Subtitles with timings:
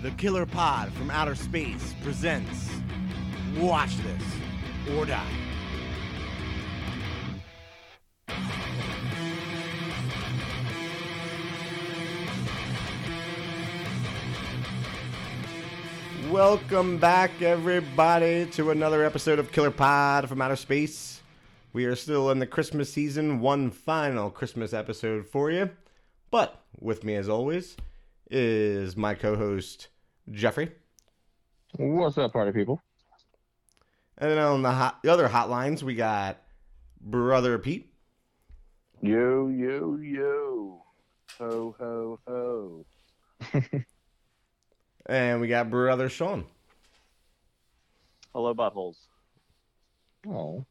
[0.00, 2.70] The Killer Pod from Outer Space presents
[3.56, 4.22] Watch This
[4.94, 5.26] or Die.
[16.30, 21.20] Welcome back, everybody, to another episode of Killer Pod from Outer Space.
[21.72, 25.70] We are still in the Christmas season, one final Christmas episode for you.
[26.30, 27.76] But with me, as always,
[28.30, 29.88] is my co host,
[30.30, 30.70] Jeffrey.
[31.76, 32.82] What's up, party people?
[34.16, 36.42] And then on the, hot, the other hotlines, we got
[37.00, 37.92] Brother Pete.
[39.00, 40.82] Yo, yo, yo.
[41.38, 42.86] Ho, ho, ho.
[45.08, 46.44] And we got Brother Sean.
[48.34, 48.96] Hello, buttholes.
[50.28, 50.66] Oh,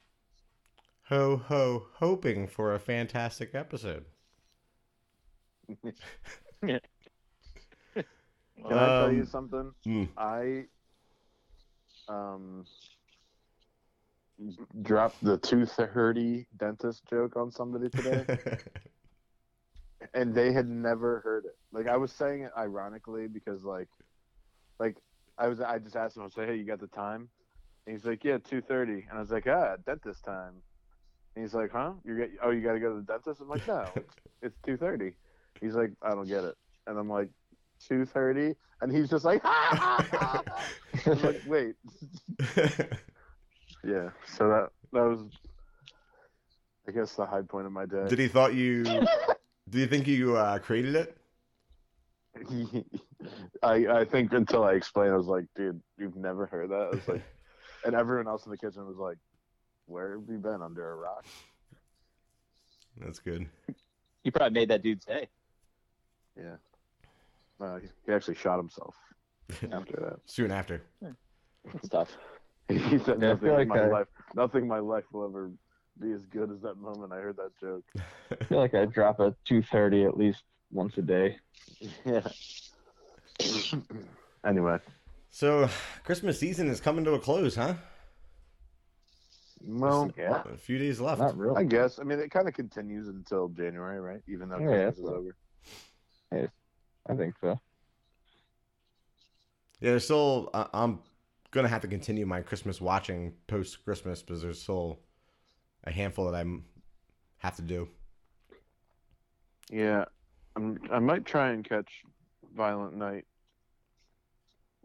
[1.10, 4.06] Ho, ho, hoping for a fantastic episode.
[8.66, 9.72] Can I tell you Um, something?
[9.84, 10.04] Hmm.
[10.18, 10.66] I
[12.08, 12.66] um
[14.82, 18.26] dropped the tooth hurty dentist joke on somebody today,
[20.14, 21.58] and they had never heard it.
[21.72, 23.90] Like I was saying it ironically because like,
[24.80, 24.98] like
[25.38, 27.30] I was I just asked him I was like, hey, you got the time?
[27.86, 29.06] And he's like, yeah, two thirty.
[29.10, 30.54] And I was like, ah, dentist time.
[31.36, 31.94] And he's like, huh?
[32.04, 33.42] You get oh, you got to go to the dentist?
[33.42, 35.14] I'm like, no, it's, it's two thirty.
[35.62, 36.56] He's like, I don't get it.
[36.86, 37.30] And I'm like,
[37.86, 41.76] two thirty, and he's just like, I'm like, wait,
[43.84, 44.10] yeah.
[44.26, 45.20] So that that was,
[46.88, 48.06] I guess, the high point of my day.
[48.08, 48.84] Did he thought you?
[48.84, 51.18] Do you think you uh, created it?
[53.64, 56.76] I I think until I explained, I was like, dude, you've never heard that.
[56.76, 57.24] I was like,
[57.86, 59.18] and everyone else in the kitchen was like,
[59.88, 61.26] where have you been under a rock?
[63.00, 63.48] That's good.
[64.24, 65.30] You probably made that dude's day.
[66.38, 66.56] Yeah.
[67.60, 68.96] Uh, he, he actually shot himself
[69.72, 70.20] after that.
[70.26, 70.82] Soon after.
[71.74, 72.12] It's tough.
[72.70, 75.06] He said Yeah, I nothing feel in like my I- life, nothing in my life
[75.14, 75.52] will ever
[76.02, 77.86] be as good as that moment I heard that joke.
[78.32, 81.38] I feel like I drop a two thirty at least once a day.
[82.06, 82.28] Yeah.
[84.46, 84.80] anyway,
[85.32, 85.70] So,
[86.04, 87.76] Christmas season is coming to a close, huh?
[89.66, 90.44] well, yeah.
[90.54, 91.20] A few days left.
[91.22, 91.56] Not really.
[91.62, 92.00] I guess.
[92.00, 94.22] I mean, it kind of continues until January, right?
[94.28, 96.52] Even though Yeah, Christmas that's is what- over.
[97.10, 97.60] I think so.
[99.80, 100.50] Yeah, there's still.
[100.54, 101.00] Uh, I'm
[101.52, 105.00] gonna have to continue my Christmas watching post Christmas because there's still
[105.84, 106.46] a handful that I
[107.38, 107.88] have to do.
[109.70, 110.06] Yeah,
[110.56, 111.90] I'm, I might try and catch
[112.56, 113.26] Violent Night,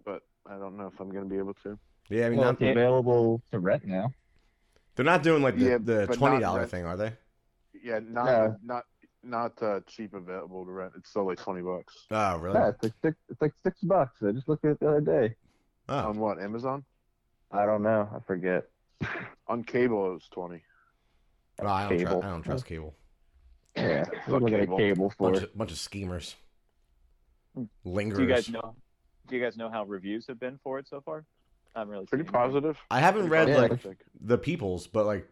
[0.04, 1.78] but I don't know if I'm going to be able to.
[2.08, 4.12] Yeah, I mean, Well, not, it's available to rent now.
[4.96, 6.70] they're not doing like the, Yeah, the twenty not dollar rent.
[6.70, 7.12] thing, are they?
[7.82, 8.56] Yeah, not No.
[8.62, 8.84] not
[9.24, 10.92] not uh, cheap available to rent.
[10.96, 12.58] It's still like twenty bucks Oh, really?
[12.58, 13.16] Yeah, it's like six.
[13.28, 14.22] It's like six bucks.
[14.22, 15.34] I just looked at it the other day.
[15.88, 16.84] Oh, on what Amazon.
[17.50, 18.08] I don't know.
[18.14, 18.64] I forget.
[19.48, 20.62] On cable, it was twenty.
[21.60, 21.98] well, I don't.
[21.98, 22.22] Tr- cable.
[22.22, 22.94] I don't trust cable.
[23.76, 24.76] Yeah, Fuck look at a cable.
[24.78, 26.36] cable for Bunch of, bunch of schemers,
[27.86, 28.16] lingerers.
[28.16, 28.74] Do you guys know?
[29.28, 31.24] Do you guys know how reviews have been for it so far?
[31.74, 32.06] I haven't really.
[32.06, 32.50] Pretty seen anything.
[32.52, 32.78] positive.
[32.90, 33.56] I haven't Pretty read Yeah.
[33.62, 33.98] like positive, I think.
[34.20, 35.28] the people's, but like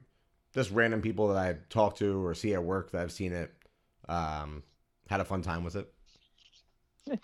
[0.54, 3.52] just random people that I talk to or see at work that I've seen it.
[4.08, 4.62] Um,
[5.08, 5.92] had a fun time with it.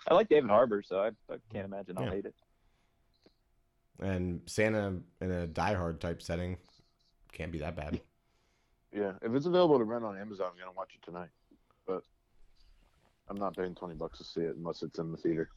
[0.07, 2.11] I like David Harbour, so I, I can't imagine I'll Yeah.
[2.11, 2.35] hate it.
[3.99, 6.57] And Santa in a Die Hard type setting
[7.31, 7.99] can't be that bad.
[8.91, 11.29] Yeah, if it's available to rent on Amazon, I'm gonna watch it tonight.
[11.85, 12.03] But
[13.29, 15.49] I'm not paying twenty bucks to see it unless it's in the theater.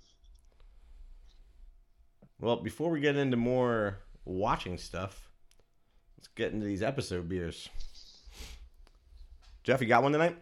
[2.40, 5.28] Well, before we get into more watching stuff,
[6.16, 7.68] let's get into these episode beers.
[9.62, 10.36] Jeff, you got one tonight?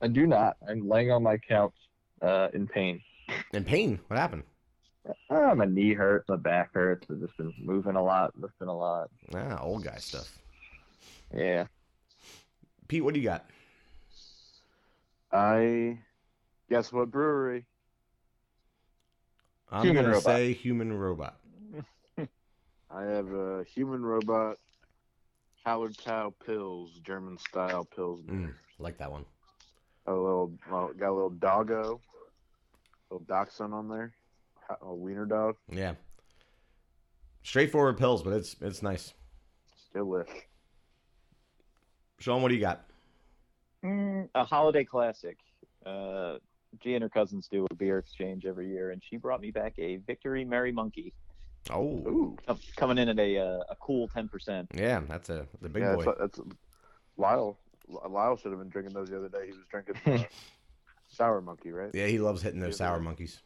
[0.00, 0.56] I do not.
[0.68, 1.74] I'm laying on my couch,
[2.22, 3.00] uh, in pain.
[3.52, 3.98] In pain.
[4.08, 4.42] What happened?
[5.30, 6.28] Ah, my knee hurts.
[6.28, 7.06] My back hurts.
[7.10, 9.08] I've just been moving a lot, lifting a lot.
[9.34, 10.36] Ah, old guy stuff.
[11.34, 11.66] Yeah.
[12.88, 13.46] Pete, what do you got?
[15.32, 15.98] I
[16.68, 17.64] guess what brewery?
[19.70, 20.22] I'm Human gonna robot.
[20.24, 21.40] say human robot.
[22.90, 24.58] I have a human robot
[25.64, 28.20] Howard Tau Pills, German style pills.
[28.22, 29.24] Mm, like that one.
[30.06, 32.00] A little well, got a little doggo,
[33.10, 34.12] a little dachshund on there,
[34.82, 35.56] a wiener dog.
[35.70, 35.94] Yeah.
[37.42, 39.14] Straightforward pills, but it's it's nice.
[39.94, 40.28] Delish.
[42.18, 42.84] Sean, what do you got?
[43.84, 45.38] Mm, a holiday classic.
[45.84, 46.38] Uh,
[46.82, 49.74] G and her cousins do a beer exchange every year, and she brought me back
[49.78, 51.12] a Victory Merry Monkey,
[51.70, 52.36] Oh, Ooh,
[52.76, 54.70] coming in at a uh, a cool ten percent.
[54.74, 56.04] yeah, that's a the big yeah, boy.
[56.04, 56.40] that's, that's
[57.16, 57.58] Lyle.
[57.88, 59.46] Lyle should have been drinking those the other day.
[59.46, 60.24] He was drinking uh,
[61.08, 61.90] sour monkey, right?
[61.94, 63.40] Yeah, he loves hitting those sour monkeys.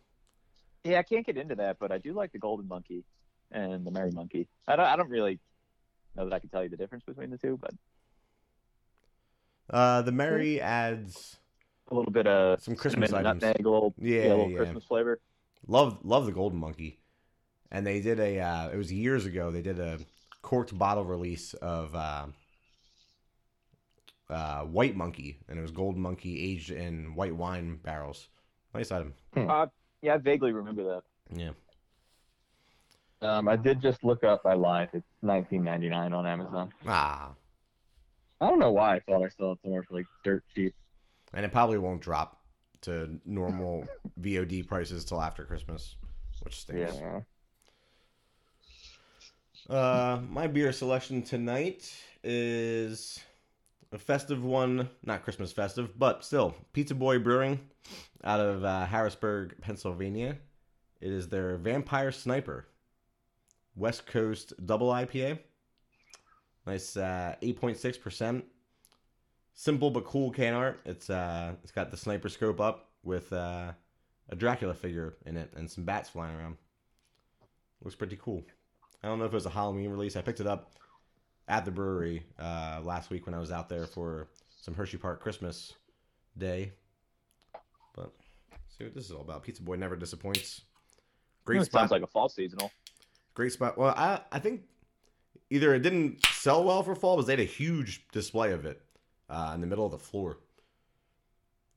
[0.84, 3.04] Yeah, I can't get into that, but I do like the Golden Monkey
[3.52, 4.48] and the Merry Monkey.
[4.66, 5.38] I don't, I don't really
[6.16, 7.72] know that I can tell you the difference between the two, but
[9.68, 11.36] Uh, the Merry adds
[11.90, 13.42] a little bit of some Christmas cinnamon, items.
[13.42, 14.56] nutmeg, a little, Yeah, yeah, a little yeah.
[14.56, 15.20] Christmas flavor.
[15.66, 16.98] Love love the Golden Monkey,
[17.70, 18.40] and they did a.
[18.40, 19.50] Uh, it was years ago.
[19.50, 19.98] They did a
[20.40, 22.26] corked bottle release of uh,
[24.30, 28.28] uh, White Monkey, and it was gold Monkey aged in white wine barrels.
[28.74, 29.14] Nice item.
[29.36, 29.66] Uh,
[30.02, 31.02] yeah, I vaguely remember that.
[31.36, 31.50] Yeah.
[33.22, 34.42] Um, I did just look up.
[34.46, 34.88] I lied.
[34.94, 36.72] It's 19.99 on Amazon.
[36.86, 37.32] Ah,
[38.40, 40.74] I don't know why I thought I saw it somewhere for like dirt cheap.
[41.34, 42.40] and it probably won't drop
[42.82, 43.86] to normal
[44.20, 45.96] VOD prices till after Christmas,
[46.42, 46.94] which stinks.
[46.96, 47.20] Yeah.
[49.68, 51.92] Uh, my beer selection tonight
[52.24, 53.20] is
[53.92, 57.60] a festive one, not Christmas festive, but still Pizza Boy Brewing
[58.24, 60.36] out of uh, Harrisburg, Pennsylvania.
[61.00, 62.66] It is their Vampire Sniper
[63.74, 65.38] West Coast Double IPA.
[66.66, 68.42] Nice uh, 8.6%.
[69.54, 70.80] Simple but cool can art.
[70.84, 73.72] It's uh, it's got the sniper scope up with uh,
[74.28, 76.56] a Dracula figure in it and some bats flying around.
[77.82, 78.44] Looks pretty cool.
[79.02, 80.16] I don't know if it was a Halloween release.
[80.16, 80.72] I picked it up
[81.50, 84.28] at the brewery uh, last week when I was out there for
[84.62, 85.74] some Hershey Park Christmas
[86.38, 86.72] Day.
[87.94, 88.12] But
[88.78, 89.42] see what this is all about.
[89.42, 90.62] Pizza Boy never disappoints.
[91.44, 91.80] Great It spot.
[91.82, 92.70] Sounds like a fall seasonal.
[93.34, 93.76] Great spot.
[93.76, 94.62] Well, I I think
[95.50, 98.80] either it didn't sell well for fall, but they had a huge display of it
[99.28, 100.38] uh, in the middle of the floor,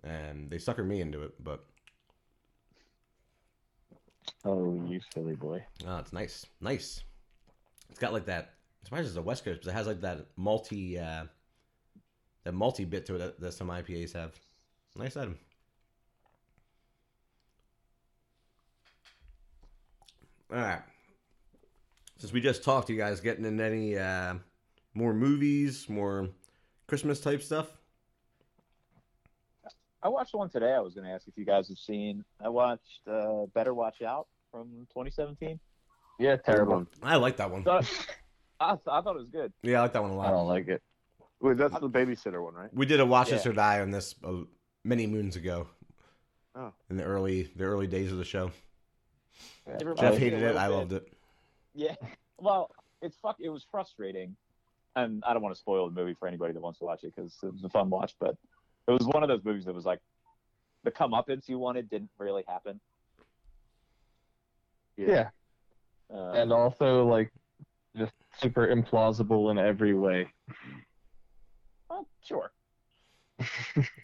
[0.03, 1.43] and they suckered me into it.
[1.43, 1.65] But
[4.45, 5.63] Oh, you silly boy.
[5.87, 7.03] uh, it's nice, nice.
[7.89, 8.53] It's got like that.
[8.83, 11.23] It's probably just the West Coast, but it has like that multi uh,
[12.43, 14.37] that multi bit to it that, that some IPAs have.
[14.97, 15.39] Nice item.
[20.51, 20.81] All right.
[22.17, 24.33] Since we just talked, to you guys getting in any uh,
[24.93, 26.27] more movies, more
[26.85, 27.67] Christmas type stuff?
[30.03, 30.73] I watched one today.
[30.73, 32.25] I was going to ask if you guys have seen.
[32.43, 35.57] I watched uh, Better Watch Out from 2017.
[36.19, 36.85] Yeah, terrible.
[37.01, 37.63] I like that one.
[37.63, 37.89] Thought-
[38.63, 39.51] I, I thought it was good.
[39.61, 40.27] Yeah, I like that one a lot.
[40.27, 40.81] I don't like it.
[41.41, 42.69] Wait, that's the babysitter one, right?
[42.73, 43.51] We did a Watch This Yeah.
[43.51, 44.43] or Die on this uh,
[44.83, 45.67] many moons ago.
[46.55, 46.71] Oh.
[46.89, 48.51] In the early the early days of the show.
[49.67, 49.77] Yeah.
[49.97, 50.55] Jeff hated it.
[50.55, 51.11] I loved it.
[51.73, 51.95] Yeah.
[52.39, 52.71] Well,
[53.01, 53.37] it's fuck.
[53.39, 54.35] It was frustrating,
[54.97, 57.13] and I don't want to spoil the movie for anybody that wants to watch it
[57.15, 58.15] because it was a fun watch.
[58.19, 58.35] But
[58.87, 59.99] it was one of those movies that was like
[60.83, 62.81] the comeuppance you wanted didn't really happen.
[64.97, 65.29] Yeah,
[66.13, 67.42] Uh, and also like just
[68.39, 70.27] super implausible in every way.
[71.89, 72.51] well, sure.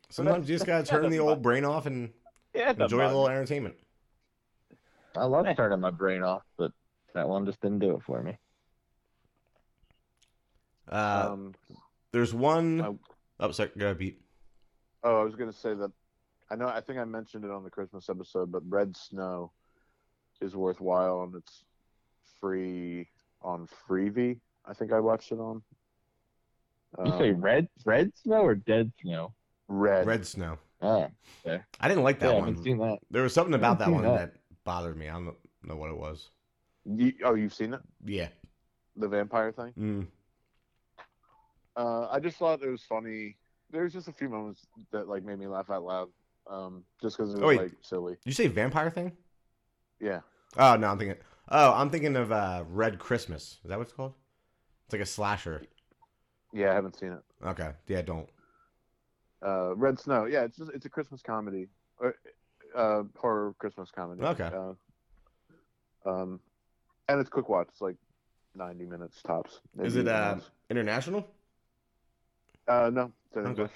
[0.10, 2.12] Sometimes you just gotta that turn the old bother- brain off and
[2.54, 3.76] Yeah, it doesn't enjoy a little entertainment.
[5.16, 6.72] I love turning my brain off, but
[7.14, 8.38] that one just didn't do it for me.
[10.92, 11.54] Uh, um,
[12.12, 12.96] there's one I-
[13.42, 13.72] Oh, sorry.
[13.78, 14.22] Go ahead, Pete.
[15.04, 15.92] oh, I was gonna say that.
[16.52, 16.68] I know.
[16.68, 19.52] I think I mentioned it on the Christmas episode, but Red Snow
[20.42, 21.64] is worthwhile, and it's
[22.42, 23.08] free
[23.42, 24.38] on Freevee.
[24.66, 25.62] I think I watched it on.
[27.06, 29.34] You say Um, red, red snow or dead snow?
[29.68, 30.08] red.
[30.08, 30.58] Red Snow.
[30.82, 31.08] Oh,
[31.46, 32.48] I didn't like that yeah, I one.
[32.48, 33.00] haven't seen that.
[33.12, 34.34] There was something about that one that.
[34.34, 34.34] that
[34.64, 35.08] bothered me.
[35.10, 36.30] I don't know what it was.
[36.86, 37.82] You, oh, you've seen it?
[38.06, 38.30] Yeah.
[38.96, 39.74] The vampire thing.
[39.78, 40.08] Mm.
[41.76, 43.36] Uh, I just thought it was funny.
[43.72, 46.10] There was just a few moments that like made me laugh out loud.
[46.50, 48.14] Um, just because it was Oh, like silly.
[48.14, 49.12] Did you say vampire thing?
[50.00, 50.22] Yeah.
[50.58, 51.18] Oh no, I'm thinking.
[51.50, 53.58] Oh, I'm thinking of uh, Red Christmas.
[53.64, 54.14] Is that what it's called?
[54.86, 55.64] It's like a slasher.
[56.54, 57.24] Yeah, I haven't seen it.
[57.46, 57.72] Okay.
[57.88, 58.30] Yeah, don't.
[59.46, 60.26] Uh, Red Snow.
[60.26, 62.16] Yeah, it's just it's a Christmas comedy, or
[62.76, 64.22] uh, horror Christmas comedy.
[64.22, 64.52] Okay.
[64.54, 66.40] Uh, um,
[67.08, 67.68] and it's quick watch.
[67.70, 67.96] It's like
[68.56, 69.62] ninety minutes tops.
[69.82, 70.38] Is it uh,
[70.70, 71.26] international?
[72.68, 73.50] Uh, no, it's in Okay.
[73.52, 73.72] English.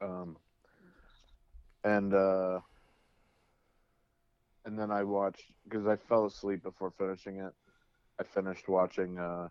[0.00, 0.36] Um,
[1.84, 2.60] and uh,
[4.66, 7.52] and then I watched because I fell asleep before finishing it.
[8.20, 9.48] I finished watching uh,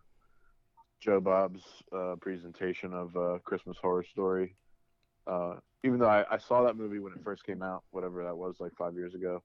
[1.01, 1.63] Joe Bob's
[1.95, 4.55] uh, presentation of uh, Christmas Horror Story.
[5.27, 8.35] Uh, even though I, I saw that movie when it first came out, whatever that
[8.35, 9.41] was, like five years ago.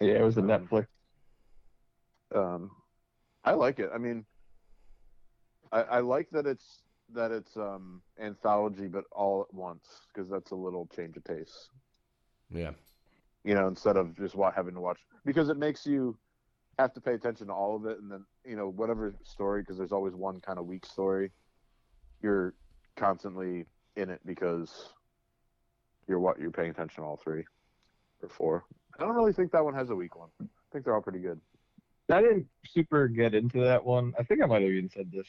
[0.00, 0.86] Yeah, it was a Um, Netflix.
[2.34, 2.70] Um,
[3.44, 3.90] I like it.
[3.94, 4.26] I mean,
[5.72, 6.82] I, I like that it's
[7.14, 11.70] that it's um anthology, but all at once because that's a little change of pace.
[12.50, 12.72] Yeah.
[13.46, 16.18] You know, instead of just having to watch because it makes you
[16.78, 19.78] have to pay attention to all of it, and then you know whatever story because
[19.78, 21.30] there's always one kind of weak story.
[22.22, 22.54] You're
[22.96, 24.92] constantly in it because
[26.08, 27.44] you're what you're paying attention to all three.
[28.22, 28.64] or four.
[28.98, 30.30] I don't really think that one has a weak one.
[30.40, 31.40] I think they're all pretty good.
[32.10, 34.12] I didn't super get into that one.
[34.18, 35.26] I think I might have even said this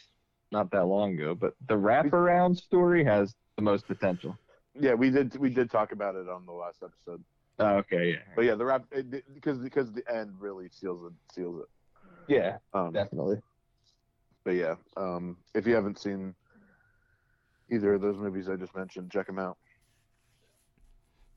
[0.51, 4.37] not that long ago, but the wraparound story has the most potential.
[4.79, 7.23] Yeah, we did we did talk about it on the last episode.
[7.59, 8.85] Oh, okay, yeah, But yeah, the rap
[9.33, 11.67] because because the end really seals it seals it.
[12.27, 13.37] yeah, Um, definitely.
[14.45, 16.35] but yeah, um, if you haven't seen
[17.71, 19.57] either of those movies I just mentioned, check them out.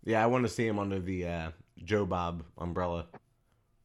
[0.04, 1.50] Yeah, I want to see him under the uh,
[1.84, 3.06] Joe Bob umbrella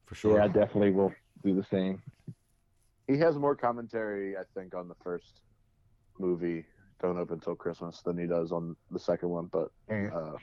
[0.05, 0.37] for sure.
[0.37, 1.13] Yeah, I definitely will
[1.43, 2.01] do the same.
[3.07, 5.41] He has more commentary, I think, on the first
[6.19, 6.65] movie,
[7.01, 9.45] Don't Open Till Christmas, than he does on the second one.
[9.51, 10.11] But Mm.
[10.13, 10.37] uh,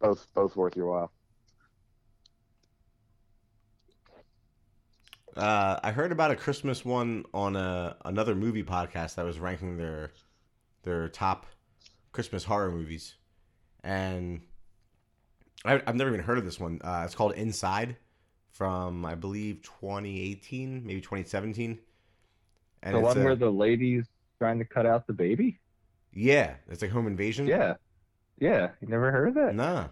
[0.00, 1.12] both both worth your while.
[5.36, 9.76] Uh, I heard about a Christmas one on a, another movie podcast that was ranking
[9.78, 10.12] their
[10.82, 11.46] their top
[12.12, 13.14] Christmas horror movies,
[13.82, 14.42] and
[15.64, 16.80] I, I've never even heard of this one.
[16.82, 17.96] Uh, it's called Inside,
[18.50, 21.78] from I believe 2018, maybe 2017.
[22.82, 24.06] And the one a- where the lady's
[24.38, 25.58] trying to cut out the baby.
[26.12, 27.46] yeah, it's like home invasion.
[27.46, 27.74] Yeah,
[28.38, 28.70] yeah.
[28.80, 29.54] You never heard of that?
[29.54, 29.88] nah.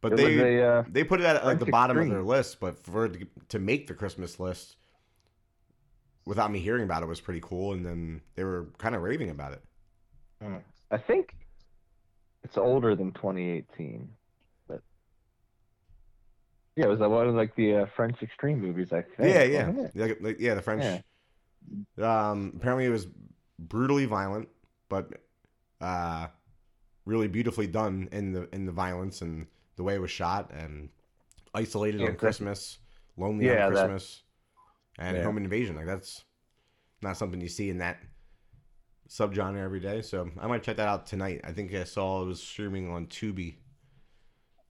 [0.00, 2.60] But It they a, uh, they put it at like the bottom of their list,
[2.60, 4.76] but for it to, to make the Christmas list
[6.24, 9.30] without me hearing about it was pretty cool, and then they were kind of raving
[9.30, 9.62] about it.
[10.90, 11.34] I think
[12.44, 14.08] it's older than 2018,
[14.68, 14.82] but
[16.76, 18.92] yeah, it was one of like the uh, French Extreme movies.
[18.92, 19.34] I think.
[19.34, 19.96] yeah, yeah, wasn't?
[19.96, 20.54] Like- like, yeah.
[20.54, 21.02] The French.
[22.00, 23.08] Um, apparently, it was
[23.58, 24.48] brutally violent,
[24.88, 25.12] but
[25.80, 26.28] uh,
[27.04, 29.46] really beautifully done in the in the violence and
[29.78, 30.90] the way it was shot, and
[31.54, 32.78] isolated Yeah, on Christmas,
[33.16, 34.24] lonely Yeah, on that- Christmas,
[34.98, 35.22] and Yeah.
[35.24, 35.76] home invasion.
[35.76, 36.24] Like that's
[37.00, 37.96] not something you see in that
[39.08, 40.02] subgenre every day.
[40.02, 41.40] So I might check that out tonight.
[41.44, 43.54] I think I saw it was streaming on Tubi,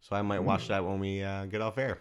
[0.00, 1.98] so I might watch that when we uh, get off air.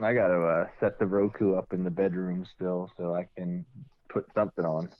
[0.00, 3.64] I got to uh, set the Roku up in the bedroom still, so I can
[4.10, 4.90] put something on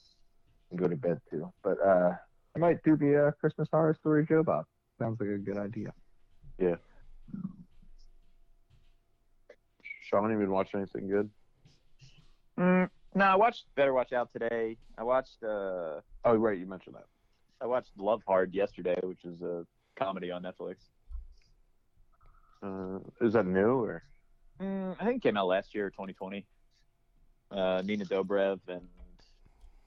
[0.71, 1.53] and go to bed too.
[1.63, 2.13] But uh,
[2.57, 4.65] I might do the uh, Christmas Horror Story Joe Bob.
[4.99, 5.93] Sounds like a good idea.
[10.09, 11.31] Sean, you been watching anything good?
[12.59, 14.77] Mm, no, I watched Better Watch Out today.
[14.97, 17.07] I watched uh, Oh, right, you mentioned that.
[17.61, 19.67] I watched Love Hard yesterday, which is a
[19.99, 20.77] comedy on Netflix.
[22.63, 24.03] Uh, is that new or?
[24.61, 26.47] Mm, I think it came out last year, 2020.
[27.51, 28.83] Uh, Nina Dobrev and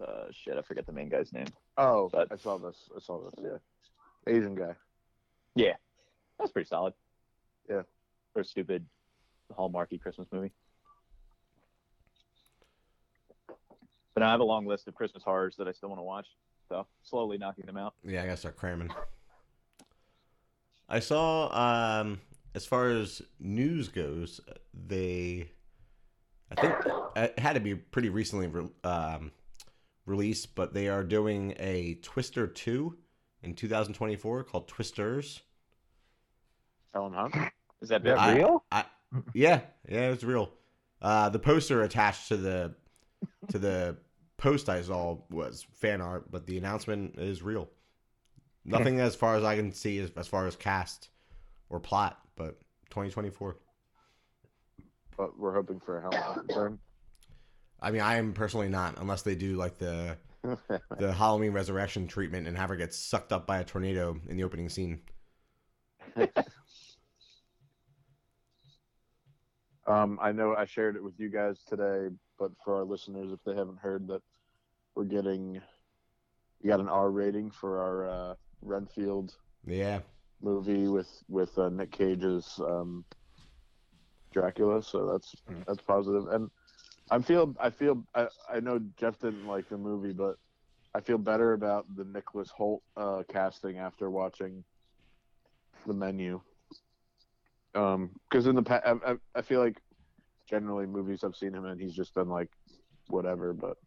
[0.06, 1.48] uh, shit, I forget the main guy's name.
[1.78, 2.90] Oh, But- I saw this.
[2.96, 3.34] I saw this.
[3.42, 4.76] Yeah, Asian guy.
[6.40, 6.94] That's pretty solid.
[7.70, 7.82] Yeah.
[8.34, 8.86] For a stupid
[9.58, 10.52] Hallmarky Christmas movie.
[14.14, 16.28] But I have a long list of Christmas horrors that I still want to watch.
[16.68, 17.96] So slowly knocking them out.
[18.04, 18.92] Yeah, I gotta start cramming.
[20.88, 22.20] I saw, um,
[22.56, 24.42] as far as news goes,
[24.74, 25.52] they,
[26.52, 26.74] I think
[27.16, 29.32] it had to be pretty recently re- um,
[30.06, 32.98] released, but they are doing a Twister 2
[33.44, 35.42] in 2024 called Twisters.
[36.94, 37.36] Helen Hunt.
[37.82, 38.64] Is that Is that I- real?
[39.34, 40.52] Yeah, yeah, it's real.
[41.02, 42.76] Uh, the poster attached to the
[43.50, 43.98] to the
[44.38, 47.70] post I saw was fan art, but the announcement is real.
[48.66, 51.10] Nothing as far as I can see as, as far as cast
[51.70, 52.60] or plot, but
[52.92, 53.58] 2024.
[55.18, 56.80] But we're hoping for a Helen Hunt return.
[57.82, 60.18] I mean, I am personally not, unless they do like the
[60.98, 64.44] the Halloween resurrection treatment and have her get sucked up by a tornado in the
[64.44, 65.02] opening scene.
[69.90, 73.44] Um, I know I shared it with you guys today, but for our listeners, if
[73.44, 74.22] they haven't heard that,
[74.96, 75.62] we're getting
[76.62, 80.02] we got an R rating for our uh, Renfield Yeah,
[80.42, 83.06] movie with with uh, Nick Cage's um,
[84.34, 85.66] Dracula, so that's Mm.
[85.68, 86.28] that's positive.
[86.28, 86.50] And
[87.12, 90.38] I feel I feel I, I know Jeff didn't like the movie, but
[90.94, 94.64] I feel better about the Nicholas Hoult uh, casting after watching
[95.86, 96.42] the menu.
[97.76, 99.78] Um, because in the past, I, I, I feel like
[100.50, 102.50] generally movies I've seen him in, he's just done like
[103.08, 103.54] whatever.
[103.54, 103.78] But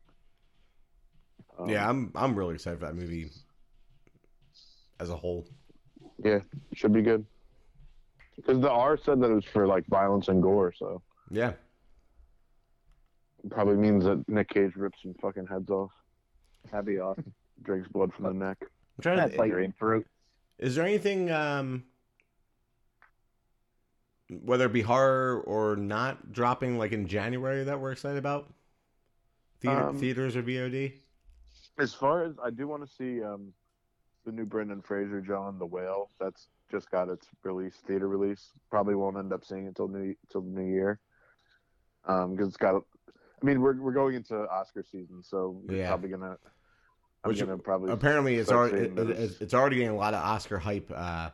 [1.59, 3.31] um, yeah, I'm I'm really excited for that movie
[5.01, 5.47] as a whole.
[6.23, 6.41] Yeah,
[6.75, 7.27] should be good.
[8.37, 11.53] Because the R said that it was for like violence and gore, so Yeah,
[13.51, 15.91] probably means that Nick Cage rips some fucking heads off,
[16.71, 17.33] That'd be awesome.
[17.63, 18.57] drinks blood from the neck.
[18.61, 19.39] I'm trying That's to.
[19.39, 19.67] like Agree.
[19.67, 20.07] grapefruit.
[20.59, 21.85] Is there anything, um,
[24.45, 28.53] whether it be horror or not, dropping like in January that we're excited about?
[29.61, 30.95] Theater, Um, theaters or VOD?
[31.79, 33.53] As far as I do want to see um,
[34.25, 38.51] the new Brendan Fraser John the Whale, that's just got its release, theater release.
[38.71, 41.01] Probably won't end up seeing it till new till the new year.
[42.07, 42.75] Um, because it's got.
[42.77, 45.89] I mean, we're we're going into Oscar season, so we're Yeah.
[45.89, 46.39] probably gonna.
[47.25, 50.59] I'm Which gonna probably Apparently, it's already it, it's already getting a lot of Oscar
[50.59, 50.91] hype.
[50.95, 51.31] Uh,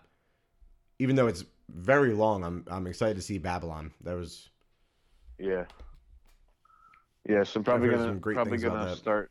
[0.98, 3.92] even though it's very long, I'm I'm excited to see Babylon.
[4.02, 4.48] That was
[5.38, 5.64] Yeah.
[7.28, 9.30] Yeah, so I'm probably gonna probably gonna start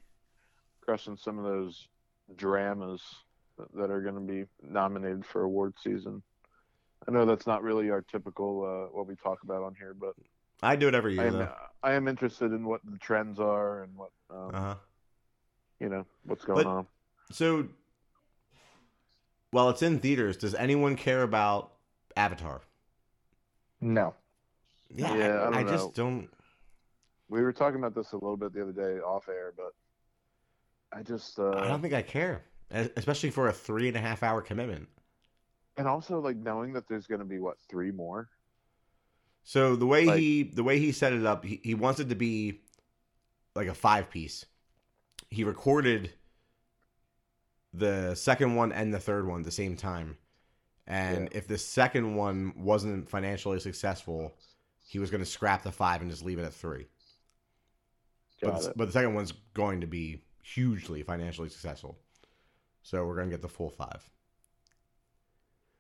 [0.82, 1.88] crushing some of those
[2.36, 3.02] dramas
[3.74, 6.22] that- are gonna be nominated for award season.
[7.08, 10.14] I know that's not really our typical uh, what we talk about on here, but
[10.62, 11.56] I do it every I year am though.
[11.84, 14.76] I am interested in what the trends are and what um, Uh huh.
[15.80, 16.88] you know what's going But- on.
[17.32, 17.68] So,
[19.52, 21.74] while it's in theaters, does anyone care about
[22.18, 22.62] Avatar?
[23.80, 24.16] No.
[24.94, 25.70] Yeah, Yeah, I I, don't I know.
[25.72, 26.30] just don't.
[27.30, 29.74] We were talking about this a little bit the other day off air, but
[30.98, 34.24] I just uh, I don't think I care, especially for a three and a half
[34.24, 34.88] hour commitment.
[35.78, 38.30] and also like knowing that there's gonna be what three more.
[39.44, 42.10] So the way Like- he the way he set it up, he, he wants it
[42.10, 42.62] to be
[43.56, 44.46] like a five piece.
[45.30, 46.14] He recorded
[47.74, 50.18] the second one and the third one at the same time.
[50.88, 54.34] And if the second one wasn't financially successful,
[54.88, 56.86] he was going to scrap the five and just leave it at three.
[58.42, 61.98] But the, but the second one's going to be hugely financially successful.
[62.84, 64.08] So we're going to get the full five.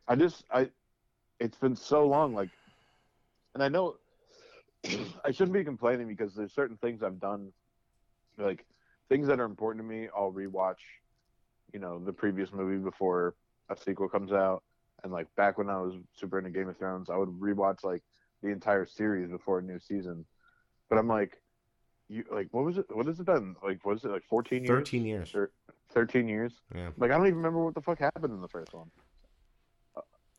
[0.07, 0.69] I just I
[1.39, 2.49] it's been so long like
[3.53, 3.95] and I know
[5.25, 7.51] I shouldn't be complaining because there's certain things I've done
[8.37, 8.65] like
[9.09, 10.77] things that are important to me I'll rewatch
[11.73, 13.35] you know the previous movie before
[13.69, 14.63] a sequel comes out
[15.03, 18.03] and like back when I was super into Game of Thrones I would rewatch like
[18.41, 20.25] the entire series before a new season.
[20.89, 21.37] But I'm like
[22.09, 23.55] you like what was it what has it been?
[23.63, 24.69] Like what is it like 14 years?
[24.69, 25.35] 13 years.
[25.35, 25.51] Or
[25.91, 26.53] 13 years?
[26.75, 26.89] Yeah.
[26.97, 28.89] like I don't even remember what the fuck happened in the first one.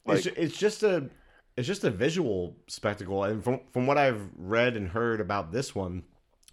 [0.07, 1.11] Like it's, it's just a
[1.57, 5.75] it's just a visual spectacle and from from what i've read and heard about this
[5.75, 6.05] one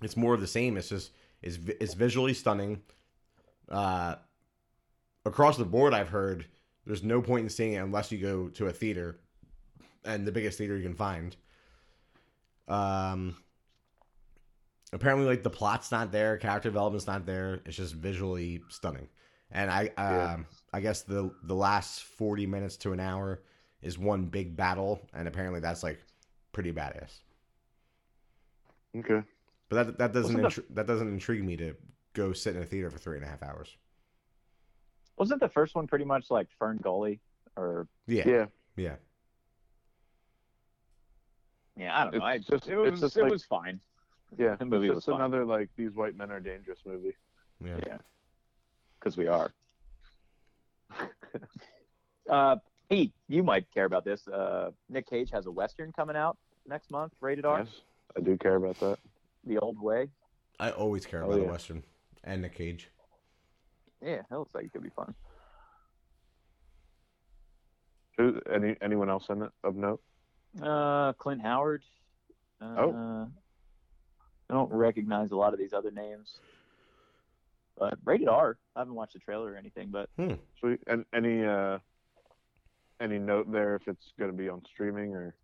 [0.01, 0.77] it's more of the same.
[0.77, 2.81] It's just it's it's visually stunning.
[3.69, 4.15] Uh
[5.25, 6.45] across the board i've heard
[6.85, 9.19] there's no point in seeing it unless you go to a theater
[10.03, 11.35] and the biggest theater you can find.
[12.67, 13.35] Um
[14.93, 19.07] apparently like the plot's not there character development's not there it's just visually stunning.
[19.51, 20.37] And i um Yeah.
[20.73, 23.41] i guess the the last 40 minutes to an hour
[23.81, 25.99] is one big battle and apparently that's like
[26.53, 27.19] pretty badass.
[28.97, 29.21] Okay.
[29.69, 31.75] But that that doesn't intri- that doesn't intrigue me to
[32.13, 33.75] go sit in a theater for three and a half hours
[35.17, 37.19] Wasn't the first one pretty much like Fern Gully
[37.55, 38.95] or yeah yeah yeah
[41.77, 42.25] yeah, I don't know.
[42.25, 43.81] I just- it was it's just it like- was fine.
[44.37, 45.21] Yeah, The movie it's was just fine.
[45.21, 47.15] another like these white men are dangerous movie.
[47.63, 47.97] yeah, Yeah.
[48.99, 49.51] Because we are.
[52.29, 52.55] uh,
[52.89, 54.27] Pete, you might care about this.
[54.27, 57.81] Uh, Nick Cage has a western coming out next month, rated R, Yes,
[58.17, 58.99] I do care about that.
[59.45, 60.07] The Old Way.
[60.59, 61.51] i always care Oh, about a yeah.
[61.51, 61.83] western
[62.23, 62.89] and the cage
[64.01, 65.13] Yeah, that looks like it could be fun.
[68.17, 70.01] Who, any anyone else in it of note?
[70.61, 71.83] Uh, Clint Howard.
[72.61, 73.27] Uh, Oh.
[74.49, 76.39] I don't recognize a lot of these other names.
[77.77, 78.57] But rated R.
[78.75, 80.33] I haven't watched the trailer or anything, but hmm.
[80.59, 80.79] Sweet.
[80.87, 81.79] And any uh,
[83.01, 85.35] any note there if it's going to be on streaming or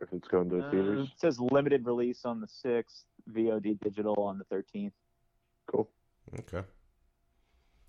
[0.00, 1.08] if it's going to the uh, theaters?
[1.08, 4.92] it says limited release on the 6th, VOD digital on the 13th.
[5.70, 5.88] Cool.
[6.40, 6.62] okay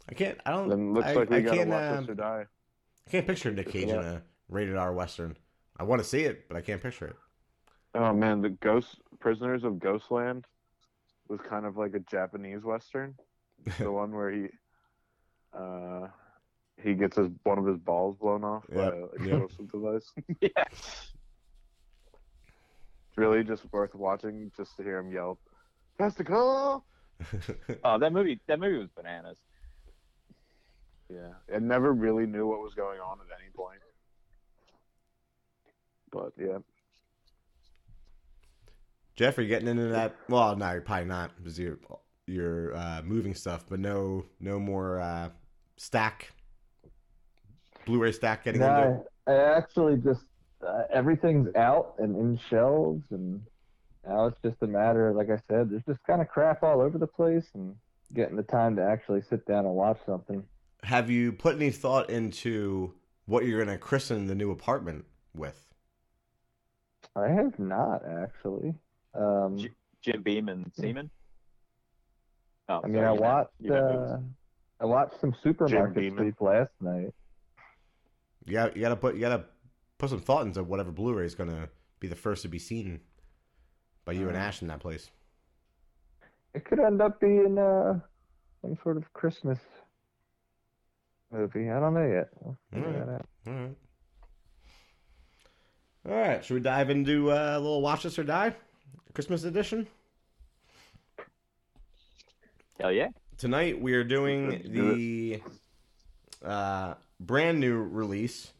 [0.07, 1.99] i can't i don't Then looks I, like we I got to can't watch uh,
[2.01, 2.45] this or die.
[3.07, 5.35] I can't picture Nick Cage in a rated R western.
[5.77, 7.15] I want to see it, but I can't picture it.
[7.95, 10.45] Oh man, the Ghost Prisoners of Ghostland
[11.27, 13.15] was kind of like a Japanese western.
[13.79, 14.47] the one where he
[15.53, 16.07] uh
[16.81, 19.41] he gets his one of his balls blown off by Yep, a yep.
[19.43, 20.13] explosive device.
[20.41, 20.49] yeah.
[23.09, 25.39] It's really just worth watching just to hear him yell,
[25.99, 26.83] "Testicle!"
[27.83, 28.39] Oh, that movie.
[28.47, 29.37] That movie was bananas.
[31.11, 33.79] Yeah, I never really knew what was going on at any point.
[36.11, 36.59] But yeah,
[39.15, 40.15] Jeffrey getting into that.
[40.27, 41.79] Well, no, you're probably not because you're
[42.25, 45.29] you're uh, moving stuff, but no no more uh,
[45.77, 46.31] stack
[47.85, 48.73] Blu-ray stack getting into.
[48.73, 50.25] No, I, I actually just
[50.65, 53.41] uh, everything's out and in shelves, and
[54.07, 55.09] now it's just a matter.
[55.09, 57.75] Of, Like I said, there's just kind of crap all over the place, and
[58.13, 60.43] getting the time to actually sit down and watch something.
[60.83, 62.93] Have you put any thought into
[63.25, 65.65] what you're going to christen the new apartment with?
[67.15, 68.73] I have not actually.
[69.13, 71.09] Um, J- Jim Beam and Seaman.
[72.69, 74.17] Oh, I mean, sorry, I watched meant uh.
[74.79, 76.17] I watched some supermarket Beeman.
[76.23, 77.13] sweep last night.
[78.45, 79.43] You got you got to put you got to
[79.97, 81.67] put some thought into whatever Blu-ray is going to
[81.99, 83.01] be the first to be seen
[84.05, 84.41] by you and Mm.
[84.41, 85.09] Ash in that place.
[86.53, 87.99] It could end up being uh,
[88.61, 89.59] some sort of Christmas
[91.31, 91.69] movie.
[91.69, 92.29] I don't know yet.
[92.39, 93.01] We'll All right.
[93.47, 93.75] All right.
[96.07, 96.43] All right.
[96.43, 98.55] Should we dive into uh, a little Watch This or Die
[99.13, 99.87] Christmas edition?
[102.79, 103.09] Hell yeah.
[103.37, 105.41] Tonight we are doing Let's do the
[106.43, 108.51] uh, brand new release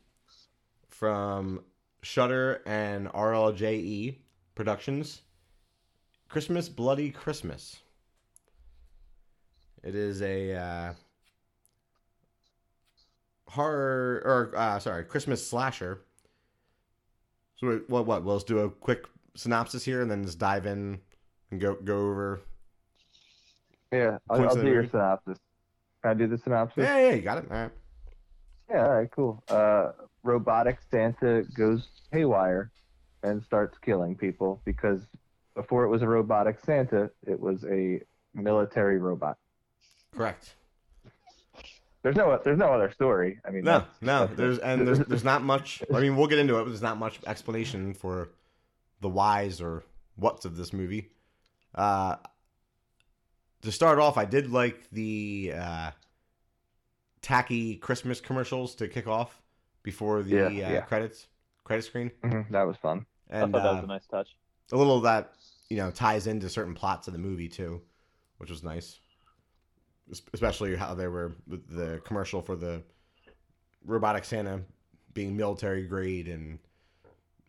[0.89, 1.61] from
[2.01, 4.17] Shudder and RLJE
[4.55, 5.21] Productions.
[6.27, 7.79] Christmas Bloody Christmas.
[9.81, 10.93] It is a uh,
[13.49, 16.01] horror or uh, sorry Christmas slasher.
[17.57, 18.05] So wait, what?
[18.05, 18.23] What?
[18.23, 20.99] Well, let's do a quick synopsis here and then just dive in
[21.51, 22.41] and go go over.
[23.91, 24.89] Yeah, I'll, I'll do your movie.
[24.89, 25.37] synopsis.
[26.01, 26.83] Can I do the synopsis?
[26.83, 27.45] Yeah, yeah, you got it.
[27.49, 27.71] All right.
[28.69, 29.43] Yeah, all right, cool.
[29.49, 29.91] Uh,
[30.23, 32.71] robotic Santa goes haywire
[33.23, 35.07] and starts killing people because
[35.55, 38.01] before it was a robotic Santa, it was a
[38.33, 39.37] military robot.
[40.15, 40.55] Correct.
[42.01, 43.39] There's no, there's no other story.
[43.45, 44.19] I mean, No, that's- no.
[44.25, 44.37] that's.
[44.37, 45.83] There's and there's there's not much.
[45.93, 48.29] I mean, we'll get into it, but there's not much explanation for
[49.01, 49.83] the whys or
[50.15, 51.09] what's of this movie.
[51.75, 52.15] Uh,
[53.61, 55.91] to start off, I did like the uh,
[57.21, 59.41] tacky Christmas commercials to kick off
[59.83, 60.81] before the Yeah, uh, yeah.
[60.81, 61.27] credits
[61.63, 63.05] credit screen, Mhm, that was fun.
[63.29, 64.35] and I thought that uh, was a nice touch.
[64.71, 65.33] a little of that
[65.69, 67.81] you know ties into certain plots of the movie too,
[68.37, 68.99] which was nice.
[70.11, 72.83] Es- Especially how they were the commercial for the
[73.85, 74.61] robotic Santa
[75.13, 76.59] being military grade and,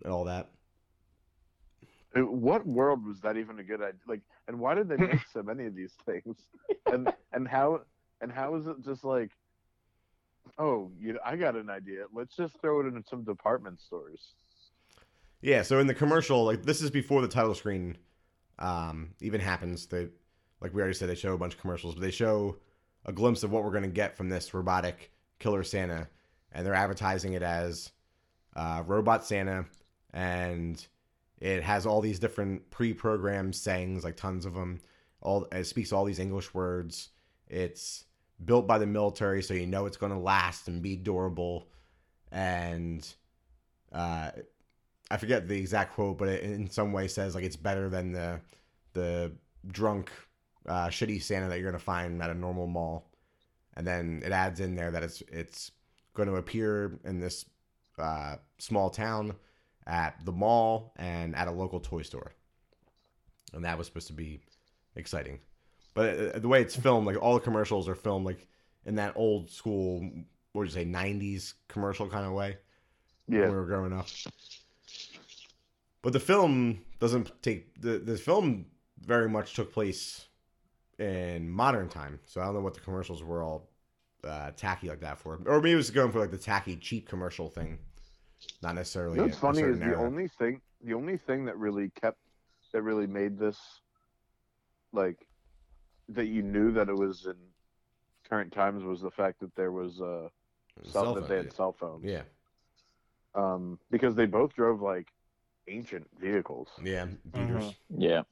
[0.05, 0.51] and all that.
[2.17, 4.01] Uh, What world was that even a good idea?
[4.07, 6.37] Like, and why did they make so many of these things?
[6.91, 7.83] And and how
[8.21, 9.31] and how is it just like,
[10.59, 12.05] oh, you know, I got an idea.
[12.13, 14.35] Let's just throw it into some department stores.
[15.43, 17.97] Yeah, so in the commercial, like this is before the title screen
[18.59, 19.87] um, even happens.
[19.87, 20.09] They,
[20.61, 22.57] like we already said, they show a bunch of commercials, but they show
[23.07, 26.09] a glimpse of what we're gonna get from this robotic killer Santa,
[26.53, 27.91] and they're advertising it as
[28.57, 29.67] uh, robot Santa,
[30.13, 30.87] and
[31.39, 34.81] it has all these different pre-programmed sayings, like tons of them.
[35.23, 37.11] All it speaks all these English words.
[37.49, 38.05] It's
[38.45, 41.69] built by the military, so you know it's gonna last and be durable,
[42.31, 43.07] and
[43.93, 44.31] uh,
[45.11, 48.13] I forget the exact quote, but it in some way says like it's better than
[48.13, 48.41] the
[48.93, 49.33] the
[49.67, 50.11] drunk
[50.67, 53.11] uh, shitty Santa that you're gonna find at a normal mall,
[53.77, 55.73] and then it adds in there that it's it's
[56.15, 57.45] going to appear in this
[57.99, 59.35] uh, small town
[59.87, 62.33] at the mall and at a local toy store,
[63.53, 64.41] and that was supposed to be
[64.97, 65.39] exciting.
[65.95, 68.47] But uh, the way it's filmed, like all the commercials are filmed like
[68.85, 70.01] in that old school,
[70.53, 72.59] what would you say, '90s commercial kind of way
[73.27, 74.07] when we were growing up.
[76.03, 78.67] But the film doesn't take the the film
[79.01, 80.27] very much took place
[81.01, 83.71] in modern time, so I don't know what the commercials were all
[84.23, 87.09] uh, tacky like that for, or maybe it was going for like the tacky cheap
[87.09, 87.79] commercial thing,
[88.63, 89.17] not necessarily.
[89.17, 90.03] you know what's a- a funny is the era.
[90.03, 92.19] only thing the only thing that really kept
[92.73, 93.59] that really made this
[94.93, 95.27] like
[96.11, 97.37] that you knew that it was in
[98.29, 100.29] current times was the fact that there was uh
[100.85, 102.05] cell, Cell that they had cell phones.
[102.05, 102.23] yeah,
[103.35, 105.09] Um, because they both drove like
[105.69, 106.69] ancient vehicles.
[106.83, 107.65] yeah, beaters.
[107.65, 107.75] Mhm.
[107.99, 108.23] Yeah.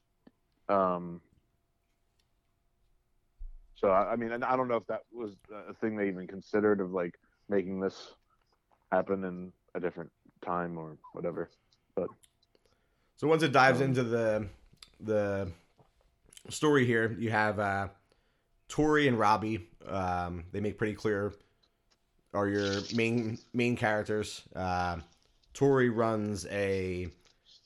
[0.69, 1.21] Um,
[3.81, 5.37] so I, mean, I don't know if that was
[5.69, 7.15] a thing they even considered of like
[7.49, 8.15] making this
[8.91, 10.11] happen in a different
[10.45, 11.49] time or whatever.
[11.95, 12.09] But
[13.17, 14.49] so once it dives Um, into the
[15.01, 15.53] the
[16.49, 17.89] story here, you have uh,
[18.69, 19.69] Tori and Robbie.
[19.87, 21.33] Um, they make pretty clear
[22.35, 24.43] are your main main characters.
[24.55, 24.99] Uh,
[25.55, 27.09] Tori runs a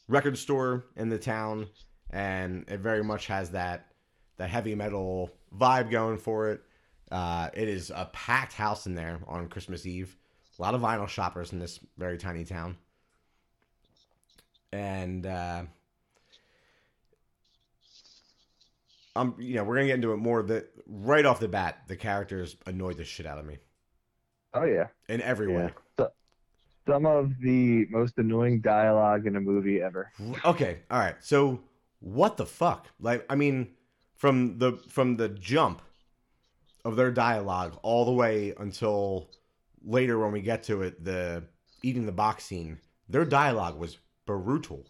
[0.09, 1.69] record store in the town,
[2.11, 3.93] and it very much has that
[4.37, 6.63] that heavy metal vibe going for it.
[7.11, 10.17] Uh, it is a packed house in there on Christmas Eve.
[10.59, 12.77] A lot of vinyl shoppers in this very tiny town
[14.73, 15.63] and uh,
[19.15, 20.43] I'm, you know, we're gonna get into it more.
[20.43, 23.59] That right off the bat, the characters annoyed the shit out of me
[24.55, 25.73] Oh yeah, in every way.
[26.87, 30.11] some of the most annoying dialogue in a movie ever.
[30.45, 31.17] Okay, all right.
[31.21, 31.61] So
[32.01, 32.89] what the fuck?
[32.99, 33.69] Like, I mean,
[34.23, 35.83] from the from the jump
[36.85, 39.29] of their dialogue all the way until
[39.85, 41.43] later when we get to it, the
[41.83, 44.87] eating the box scene, their dialogue was brutal.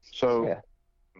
[0.00, 0.60] So Yeah.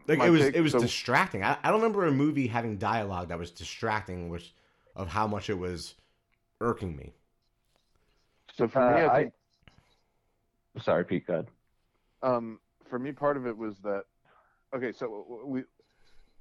[0.09, 1.45] Like My it was take- it was so- distracting.
[1.45, 4.55] I, I don't remember a movie having dialogue that was distracting, which
[4.95, 5.97] of how much it was
[6.63, 7.13] irking me.
[8.55, 9.35] So for Uh, me, I I- think
[10.81, 11.27] Sorry, Pete.
[11.27, 11.51] God.
[12.23, 14.05] um, for me, part of it was that
[14.75, 14.93] okay.
[14.93, 15.65] So w- w- we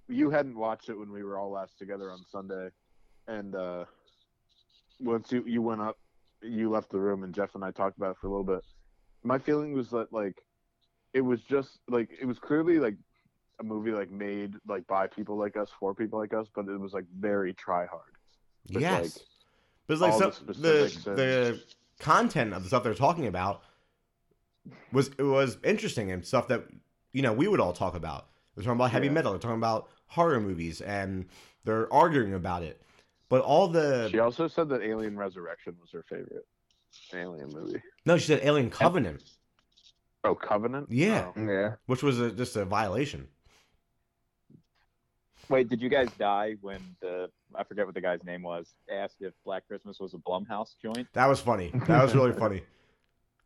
[0.08, 2.70] you hadn't watched it when we were all last together on Sunday,
[3.28, 3.86] and uh,
[5.00, 5.98] once you you went up,
[6.42, 8.64] you left the room, and Jeff and I talked about it for a little bit.
[9.24, 10.36] My feeling was that like
[11.14, 12.96] it was just like it was clearly like
[13.60, 16.80] a movie like made like by people like us for people like us, but it
[16.80, 18.12] was like very try hard.
[18.72, 19.04] But, yes.
[19.04, 19.12] like,
[19.88, 21.64] but like some, the the and- the
[22.00, 23.62] content of the stuff they're talking about
[24.92, 26.64] was it was interesting and stuff that
[27.14, 28.28] you know we would all talk about.
[28.56, 29.14] They're talking about heavy Yeah.
[29.14, 29.32] metal.
[29.34, 31.26] They're talking about horror movies, and
[31.64, 32.82] they're arguing about it.
[33.30, 36.46] But all the She also said that Alien Resurrection was her favorite
[37.14, 37.82] Alien movie.
[38.06, 39.24] no, she said Alien Covenant,
[40.24, 40.92] Oh, Covenant.
[40.92, 41.32] Yeah.
[41.36, 41.42] Oh.
[41.46, 41.76] Yeah.
[41.86, 43.28] which was a, just a violation.
[45.50, 49.18] Wait, did you guys die when the I forget what the guy's name was asked
[49.22, 51.08] if Black Christmas was a Blumhouse joint?
[51.14, 51.72] That was funny.
[51.88, 52.64] That was really funny.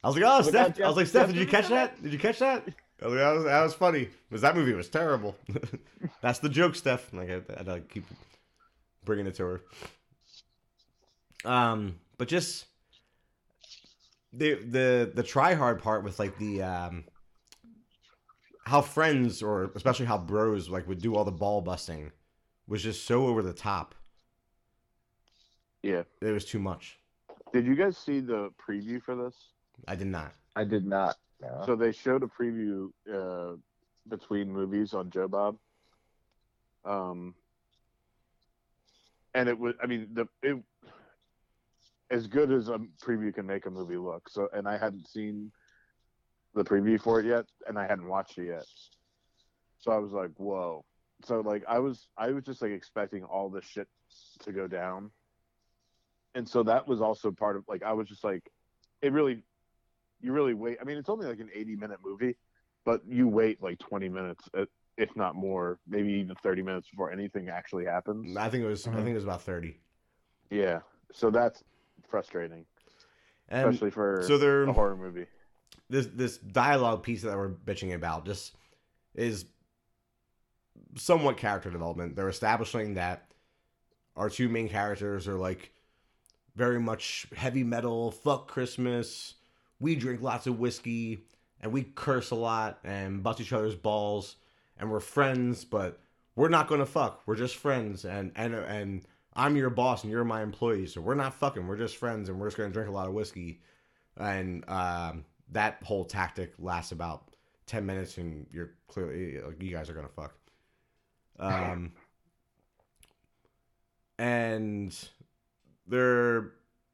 [0.01, 0.79] I was like, oh, Steph.
[0.79, 2.01] I was like, Steph, did you catch that?
[2.01, 2.63] Did you catch that?
[3.01, 5.35] I was like, that was that was funny because that movie was terrible.
[6.21, 7.13] That's the joke, Steph.
[7.13, 8.05] Like I, I, I keep
[9.05, 9.61] bringing it to her.
[11.45, 12.65] Um, but just
[14.33, 17.05] the the the try hard part with like the um
[18.65, 22.11] how friends or especially how bros like would do all the ball busting
[22.67, 23.95] was just so over the top.
[25.81, 26.03] Yeah.
[26.21, 26.99] It was too much.
[27.53, 29.35] Did you guys see the preview for this?
[29.87, 30.33] I did not.
[30.55, 31.17] I did not.
[31.65, 33.55] So they showed a preview uh,
[34.07, 35.57] between movies on Joe Bob.
[36.85, 37.35] Um,
[39.33, 40.57] and it was, I mean, the it
[42.11, 44.27] as good as a preview can make a movie look.
[44.29, 45.51] So, and I hadn't seen
[46.55, 48.65] the preview for it yet, and I hadn't watched it yet.
[49.77, 50.83] So I was like, whoa.
[51.25, 53.87] So like I was, I was just like expecting all this shit
[54.41, 55.11] to go down.
[56.35, 58.43] And so that was also part of like I was just like,
[59.01, 59.43] it really
[60.21, 60.77] you really wait.
[60.81, 62.35] I mean, it's only like an 80 minute movie,
[62.85, 64.65] but you wait like 20 minutes, uh,
[64.97, 68.35] if not more, maybe even 30 minutes before anything actually happens.
[68.35, 68.85] I think it was.
[68.87, 68.95] I Mhm.
[68.95, 69.79] think it was about thirty.
[70.49, 70.81] Yeah.
[71.13, 71.63] So that's
[72.07, 72.65] frustrating,
[73.47, 75.25] And especially for so they're a horror movie.
[75.89, 78.55] this this dialogue piece that we're bitching about just
[79.15, 79.45] is
[80.95, 82.15] somewhat character development.
[82.15, 83.31] They're establishing that
[84.15, 85.71] our two main characters are like
[86.55, 89.35] very much heavy metal, fuck Christmas.
[89.79, 91.19] We drink lots of whiskey
[91.61, 94.35] and we curse a lot and bust each other's balls
[94.77, 95.99] and we're friends, but
[96.35, 97.21] we're not gonna fuck.
[97.25, 99.01] We're just friends and and and
[99.33, 101.67] I'm your boss and you're my employee, so we're not fucking.
[101.67, 103.61] We're just friends and we're just gonna drink a lot of whiskey.
[104.17, 109.93] And um, that whole tactic lasts about ten minutes, and you're clearly you guys are
[109.93, 110.35] gonna fuck.
[111.39, 111.93] Um,
[114.17, 114.93] and
[115.87, 116.51] they're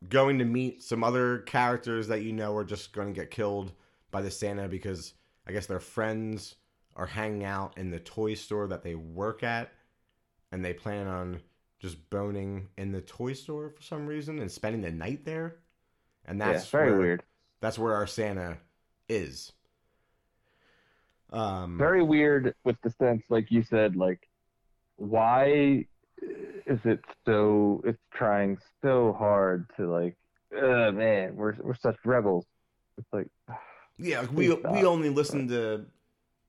[0.09, 3.71] going to meet some other characters that you know are just going to get killed
[4.11, 5.13] by the Santa because
[5.47, 6.55] I guess their friends
[6.95, 9.71] are hanging out in the toy store that they work at,
[10.51, 11.41] and they plan on
[11.79, 15.57] just boning in the toy store for some reason and spending the night there.
[16.25, 17.23] And yeah, that's very where, weird.
[17.61, 18.57] That's where our Santa
[19.09, 19.51] is.
[21.31, 24.29] Um, Very weird with the sense, like you said, like
[24.95, 25.85] why
[26.65, 27.81] is it so?
[27.85, 30.15] It's trying so hard to like,
[30.55, 32.45] uh, man, we're we're such rebels.
[32.97, 33.27] It's like,
[33.97, 34.73] Yeah, like we stop.
[34.73, 35.85] we only listen to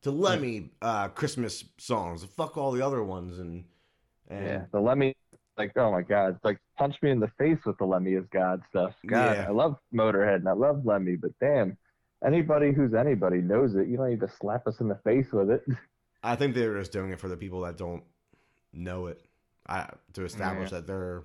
[0.02, 2.24] to Lemmy uh, Christmas songs.
[2.36, 3.64] Fuck all the other ones, and
[4.28, 5.14] and yeah, the Lemmy,
[5.56, 8.62] like, oh my god, like punch me in the face with the Lemmy is God
[8.70, 8.94] stuff.
[9.06, 9.46] God, Yeah.
[9.48, 11.76] I love Motorhead and I love Lemmy, but damn,
[12.24, 13.86] anybody who's anybody knows it.
[13.86, 15.62] You don't need to slap us in the face with it.
[16.24, 18.02] I think they're just doing it for the people that don't
[18.72, 19.20] know it,
[19.68, 21.24] I, to establish that they're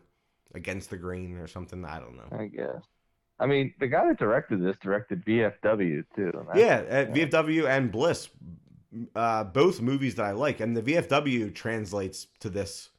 [0.53, 1.85] against the grain or something.
[1.85, 2.37] I don't know.
[2.37, 2.83] I guess.
[3.39, 6.31] I mean, the guy that directed this directed VFW too.
[6.33, 8.29] and that's- Yeah, VFW and Bliss,
[9.15, 12.89] uh, both movies that I like, and the VFW translates to this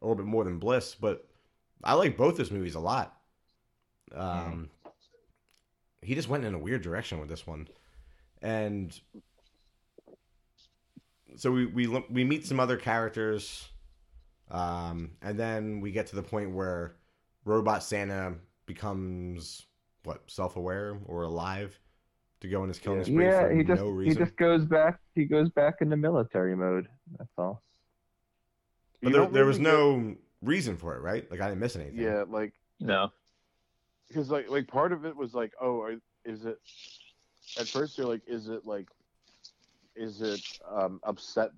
[0.00, 1.26] a little bit more than Bliss, but
[1.84, 3.16] I like both his movies a lot.
[4.14, 4.70] Um,
[6.02, 7.68] he just went in a weird direction with this one,
[8.40, 8.98] and
[11.36, 13.68] so we we we meet some other characters,
[14.50, 16.96] um, and then we get to the point where
[17.44, 18.34] Robot Santa
[18.66, 19.66] becomes
[20.04, 21.78] what self-aware or alive
[22.40, 24.98] to go on his killing spree yeah, for he just no he just goes back
[25.14, 26.88] he goes back into military mode.
[27.18, 27.62] That's all.
[29.02, 31.30] But You there, don't there was really get- no reason for it, right?
[31.30, 32.00] Like I didn't miss anything.
[32.00, 33.12] Yeah, like No.
[34.08, 36.58] because like like part of it was like, oh, are, is it?
[37.58, 38.86] At first, you're like, is it like,
[39.96, 41.50] is it um, upset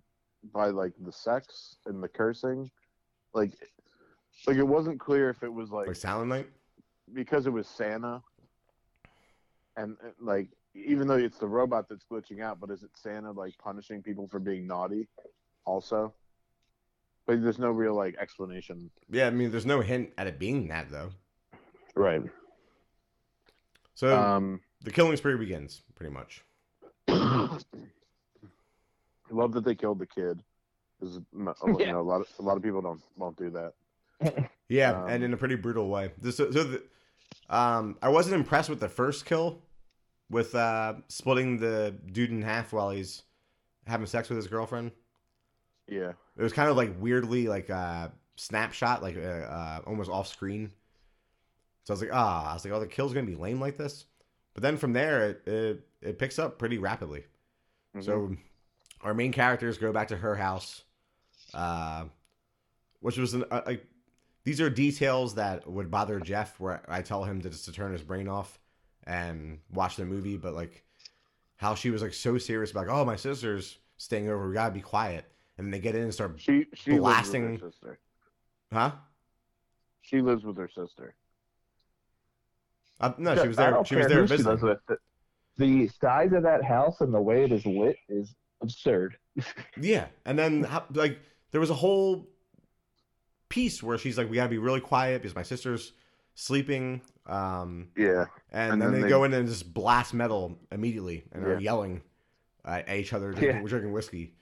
[0.53, 2.71] by like the sex and the cursing,
[3.35, 3.53] like,
[4.47, 6.49] like it wasn't clear if it was like Like Silent Night.
[7.13, 8.23] because it was Santa,
[9.77, 13.31] and uh, like even though it's the robot that's glitching out, but is it Santa
[13.33, 15.09] like punishing people for being naughty,
[15.65, 16.13] also?
[17.27, 18.91] But there's no real like explanation.
[19.11, 21.11] Yeah, I mean, there's no hint at it being that though.
[21.95, 22.23] Right.
[23.95, 24.61] So Um.
[24.83, 26.43] the killing spree begins pretty much.
[27.09, 27.59] I
[29.31, 30.43] love that they killed the kid.
[31.03, 31.93] 'Cause, you Yeah.
[31.93, 33.75] know, a lot of a lot of people don't won't do that.
[34.69, 36.13] Yeah, Um, and in a pretty brutal way.
[36.23, 36.83] So, so the,
[37.51, 39.61] um, I wasn't impressed with the first kill,
[40.31, 43.23] with uh, splitting the dude in half while he's
[43.87, 44.93] having sex with his girlfriend.
[45.89, 46.13] Yeah.
[46.39, 50.71] It was kind of like weirdly like uh, snapshot, like uh, uh, almost off screen.
[51.85, 53.77] So I was like, ah, I was like, oh, the kill's gonna be lame like
[53.77, 54.07] this.
[54.55, 57.25] But then from there, it it, it picks up pretty rapidly.
[57.95, 58.05] Mhm.
[58.05, 58.37] So
[59.03, 60.85] our main characters go back to her house,
[61.55, 62.05] uh,
[63.01, 63.87] which was an, uh, like
[64.45, 66.59] these are details that would bother Jeff.
[66.61, 68.59] Where I tell him to just to turn his brain off
[69.05, 70.85] and watch the movie, but like
[71.57, 74.75] how she was like so serious about, like, oh, my sister's staying over, we gotta
[74.75, 75.25] be quiet,
[75.59, 77.99] and then they get in and start, she she blasting- lives with her sister.
[78.73, 78.91] huh?
[80.01, 81.15] She lives with her sister.
[83.01, 83.85] Uh, no, she was there.
[83.85, 84.61] She was there she visiting.
[84.61, 84.79] with.
[84.89, 84.99] The,
[85.59, 89.17] the size of that house and the way it is lit is absurd.
[89.81, 91.19] Yeah, and then like
[91.53, 92.29] there was a whole
[93.49, 95.93] piece where she's like, "We gotta be really quiet because my sister's
[96.35, 98.27] sleeping." Um, Yeah.
[98.51, 101.61] and, And then, then they, they- go in and just blast metal immediately and are
[101.61, 102.03] yelling
[102.65, 103.69] at each other, drinking, Yeah.
[103.69, 104.35] drinking whiskey.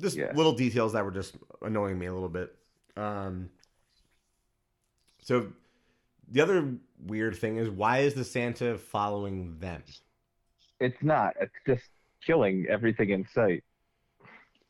[0.00, 0.32] Just Yeah.
[0.34, 2.56] little details that were just annoying me a little bit.
[2.96, 3.50] Um,
[5.20, 5.52] so
[6.28, 9.82] the other weird thing is, why is the Santa following them?
[10.80, 11.34] It's not.
[11.40, 11.84] It's just
[12.26, 13.62] killing everything in sight.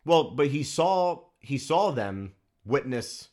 [0.04, 2.32] Well, but he saw he saw them
[2.64, 3.28] witness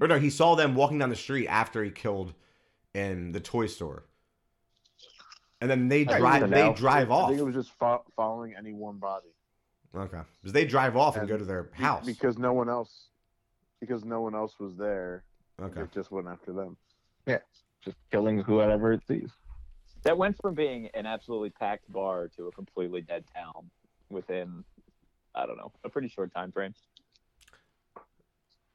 [0.00, 2.34] or no, he saw them walking down the street after he killed
[2.94, 4.04] in the toy store.
[5.60, 7.28] And then they drive they now- drive I off.
[7.28, 9.28] think it was just fo- following any one body.
[9.94, 10.18] Okay.
[10.42, 12.04] Because they drive off and, And go to their house.
[12.04, 13.08] because no one else
[13.80, 15.24] because no one else was there.
[15.62, 15.82] okay.
[15.82, 16.76] It just went after them.
[17.26, 17.38] Yeah.
[17.84, 19.30] Just killing whoever it sees.
[20.02, 23.70] That went from being an absolutely packed bar to a completely dead town
[24.10, 24.64] within,
[25.34, 26.74] I don't know, a pretty short time frame.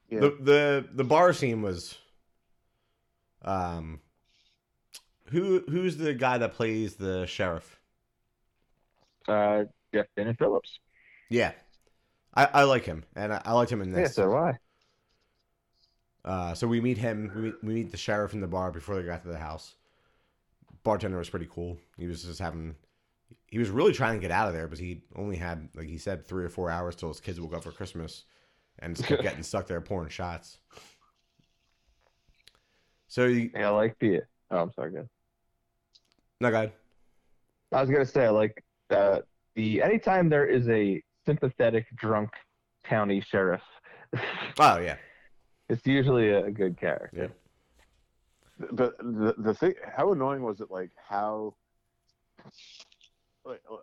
[0.10, 0.22] Yeah.
[0.22, 1.98] The the the bar scene was
[3.44, 4.00] um
[5.26, 7.80] who who's the guy that plays the sheriff?
[9.28, 10.80] Uh, Jeff Daniel Phillips.
[11.30, 11.52] Yeah.
[12.36, 14.16] I, I like him, and I, I liked him in Yeah, this.
[14.16, 14.54] so do I.
[16.26, 17.32] Uh, so we meet him.
[17.36, 19.76] We meet, we meet the sheriff in the bar before they got to the house.
[20.84, 21.78] Bartender was pretty cool.
[21.98, 22.76] He was just having.
[23.52, 25.98] He was really trying to get out of there, but he only had, like he
[25.98, 28.26] said, three or four hours till his kids woke up for Christmas,
[28.80, 30.60] and just kept getting stuck there pouring shots.
[33.08, 34.22] So you, Yeah, I like the.
[34.52, 35.10] Oh, I'm sorry, good.
[36.40, 36.74] no, go ahead.
[37.72, 39.20] I was gonna say I like uh,
[39.56, 42.32] the anytime there is a sympathetic drunk
[42.84, 43.62] county sheriff,
[44.60, 44.98] Oh yeah,
[45.70, 47.32] it's usually a, a good character.
[48.60, 48.66] yeah.
[48.72, 50.70] But the the thing, how annoying was it?
[50.72, 51.56] Like how,
[53.46, 53.78] like uh,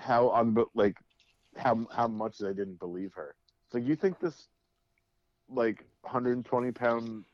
[0.00, 0.96] how un like
[1.56, 3.34] how how much they didn't believe her.
[3.70, 4.48] So you think this
[5.48, 7.24] like 120 pound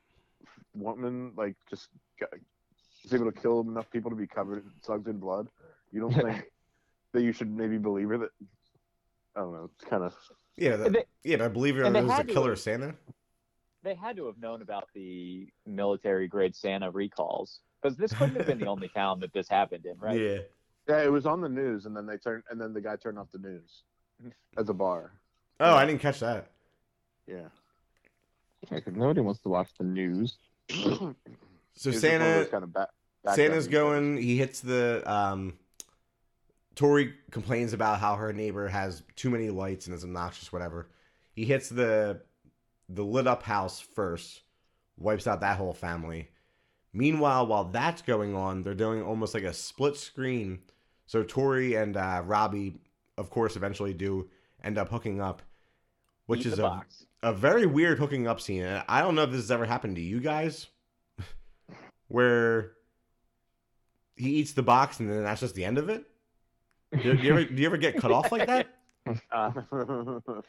[0.74, 1.88] woman like just
[2.20, 2.30] got,
[3.04, 5.48] is able to kill enough people to be covered soaked in blood?
[5.92, 6.44] You don't think
[7.12, 8.18] that you should maybe believe her?
[8.18, 8.30] That
[9.36, 9.70] I don't know.
[9.76, 10.14] It's kind of
[10.56, 12.32] Yeah, And that, they- yeah, but I believe it and they was the had to
[12.34, 12.94] killer have- Santa.
[13.84, 18.46] They had to have known about the military grade Santa recalls because this couldn't have
[18.46, 20.18] been the only town that this happened in, right?
[20.20, 20.38] Yeah,
[20.88, 21.02] yeah.
[21.02, 23.30] It was on the news, and then they turned, and then the guy turned off
[23.32, 23.82] the news
[24.56, 25.12] at the bar.
[25.60, 26.50] Oh, I didn't catch that.
[27.26, 27.48] Yeah.
[28.70, 30.36] Yeah, 'cause nobody wants to watch the news.
[30.70, 31.14] So
[31.74, 34.16] It's just one of Santa, those kind of Santa's going.
[34.16, 35.02] He hits the.
[35.10, 35.58] Um,
[36.74, 40.88] Tori complains about how her neighbor has too many lights and is obnoxious, whatever.
[41.32, 42.22] He hits the
[42.88, 44.42] the lit up house first,
[44.96, 46.30] wipes out that whole family.
[46.92, 50.60] Meanwhile, while that's going on, they're doing almost like a split screen.
[51.08, 52.74] So Tori and uh, Robbie,
[53.16, 54.28] of course, eventually do
[54.62, 55.40] end up hooking up,
[56.26, 57.06] which Eat is a, box.
[57.22, 58.62] a very weird hooking up scene.
[58.62, 60.66] And I don't know if this has ever happened to you guys,
[62.08, 62.72] where
[64.16, 66.04] he eats the box and then that's just the end of it.
[66.92, 68.68] Do, do you ever do you ever get cut off like that?
[69.32, 69.50] Uh,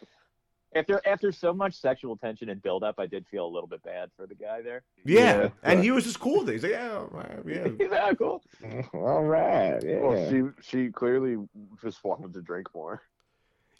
[0.76, 4.10] after after so much sexual tension and buildup, I did feel a little bit bad
[4.16, 4.84] for the guy there.
[5.04, 5.50] Yeah, Yeah.
[5.64, 6.54] and he was just cool with it.
[6.54, 7.68] He's like, yeah, all right, yeah.
[7.80, 8.84] He's like, "Oh, cool.
[8.94, 9.82] All right.
[9.84, 10.00] Yeah.
[10.00, 11.38] well, she she clearly
[11.82, 13.02] just wanted to drink more.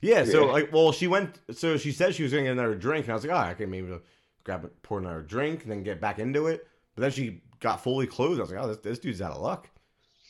[0.02, 0.52] Yeah, so Yeah.
[0.52, 1.40] like, well, she went.
[1.52, 3.50] So she said she was going to get another drink, and I was like, oh,
[3.50, 4.00] I can maybe
[4.44, 6.66] grab it, pour another drink, and then get back into it.
[6.96, 8.40] But But then she got fully clothed.
[8.40, 9.70] I was like, oh, this, this dude's out of luck.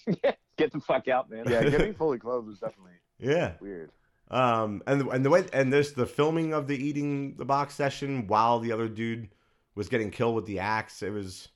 [0.58, 1.46] Get the fuck out, man.
[1.48, 3.54] Yeah, getting fully clothed was definitely Yeah.
[3.62, 3.92] weird.
[4.32, 8.28] Um, and and the way and this the filming of the eating the box session
[8.28, 9.30] while the other dude
[9.76, 11.02] was getting killed with the axe.
[11.02, 11.50] It was,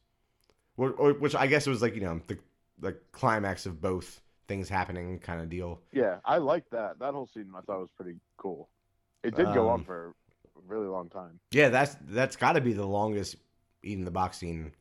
[0.78, 2.38] or, or, which I guess it was like you know the
[2.80, 5.82] the climax of both things happening kind of deal.
[5.92, 7.00] Yeah, I liked that.
[7.00, 8.70] That whole scene I thought was pretty cool.
[9.24, 11.40] It did go Um, on for a really long time.
[11.52, 13.36] Yeah, that's that's got to be the longest
[13.84, 14.74] eating the box scene,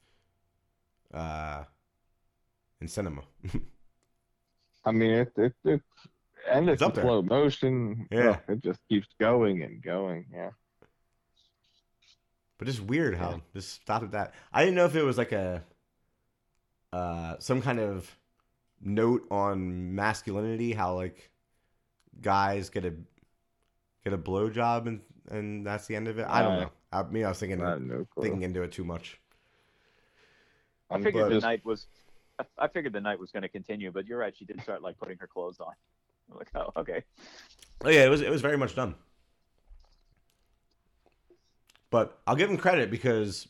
[1.12, 1.64] uh,
[2.80, 3.22] in cinema.
[4.84, 5.82] I mean, it, it, it
[6.50, 8.06] and It's it's, up slow motion.
[8.10, 8.38] Yeah.
[8.48, 10.26] Oh, it just keeps going and going.
[10.32, 10.50] Yeah.
[12.58, 14.34] But it's weird how just stopped at that.
[14.52, 15.64] I didn't know if it was like a
[16.92, 18.14] uh some kind of
[18.80, 21.30] note on masculinity, how like
[22.20, 22.94] guys get a
[24.04, 26.26] get a blowjob and and that's the end of it.
[26.28, 26.60] I don't Right.
[26.62, 26.70] know.
[26.92, 29.18] I mean, I was thinking I no thinking into it too much.
[30.90, 31.86] I figured but- the night was.
[32.38, 34.34] I- I figured the night was going to continue, but you're right.
[34.36, 35.74] She did start like putting her clothes on.
[36.32, 37.04] I'm like, oh, okay.
[37.84, 38.94] Oh yeah, it was it was very much done.
[41.90, 43.48] But I'll give him credit because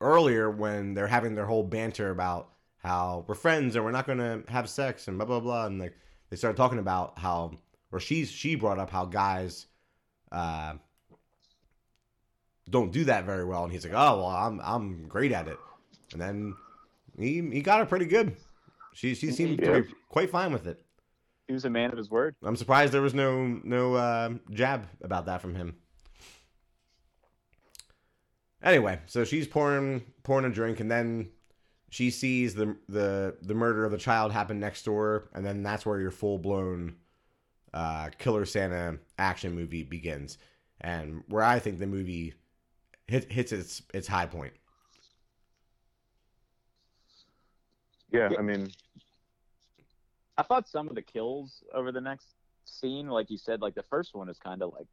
[0.00, 4.42] earlier when they're having their whole banter about how we're friends and we're not gonna
[4.48, 5.94] have sex and blah blah blah and like
[6.30, 7.52] they started talking about how
[7.90, 9.66] or she's she brought up how guys
[10.30, 10.74] uh
[12.68, 15.58] don't do that very well and he's like, Oh well I'm I'm great at it
[16.12, 16.54] and then
[17.18, 18.36] he he got her pretty good.
[18.92, 20.83] She she seemed to be quite fine with it.
[21.46, 22.36] He was a man of his word.
[22.42, 25.76] I'm surprised there was no no uh, jab about that from him.
[28.62, 31.28] Anyway, so she's pouring pouring a drink, and then
[31.90, 35.84] she sees the the the murder of the child happen next door, and then that's
[35.84, 36.96] where your full blown
[37.74, 40.38] uh, Killer Santa action movie begins,
[40.80, 42.34] and where I think the movie
[43.06, 44.54] hit, hits its its high point.
[48.10, 48.70] Yeah, I mean,
[50.36, 53.84] I thought some of the kills over the next scene, like you said, like the
[53.84, 54.86] first one is kind of like,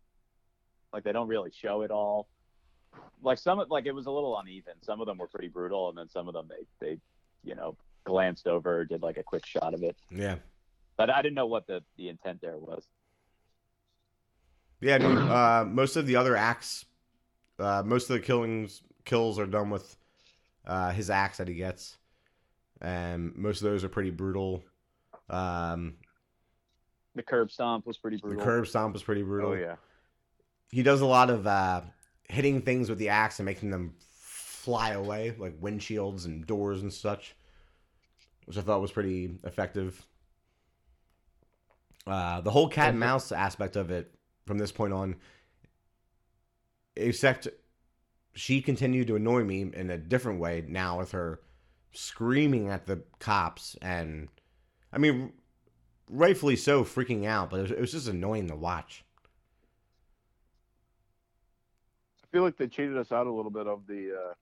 [0.93, 2.27] like they don't really show it all.
[3.23, 4.73] Like some, of like it was a little uneven.
[4.81, 6.97] Some of them were pretty brutal, and then some of them they, they,
[7.43, 9.95] you know, glanced over, did like a quick shot of it.
[10.11, 10.35] Yeah,
[10.97, 12.83] But I didn't know what the the intent there was.
[14.81, 14.95] yeah.
[14.95, 16.85] I mean, uh, most of the other acts,
[17.59, 19.95] uh, most of the killings kills are done with
[20.65, 21.97] uh, his axe that he gets,
[22.81, 24.63] and most of those are pretty brutal.
[25.31, 25.95] Um,
[27.15, 28.39] The curb stomp was pretty brutal.
[28.39, 29.51] the curb stomp is pretty brutal.
[29.51, 29.75] oh yeah,
[30.71, 31.81] He does a lot of uh,
[32.23, 36.93] hitting things with the axe and making them fly away, like windshields and doors and
[36.93, 37.35] such,
[38.45, 40.05] which I thought was pretty effective.
[42.05, 44.13] Uh, the whole cat and mouse aspect of it
[44.45, 45.15] from this point on,
[46.95, 47.47] except
[48.33, 51.39] she continued to annoy me in a different way now with her
[51.93, 54.29] screaming at the cops and
[54.93, 55.33] I mean
[56.09, 59.03] rightfully so freaking out but it was, it was just annoying to watch
[62.23, 64.13] I feel like they cheated us out a little bit of the.
[64.13, 64.33] Uh,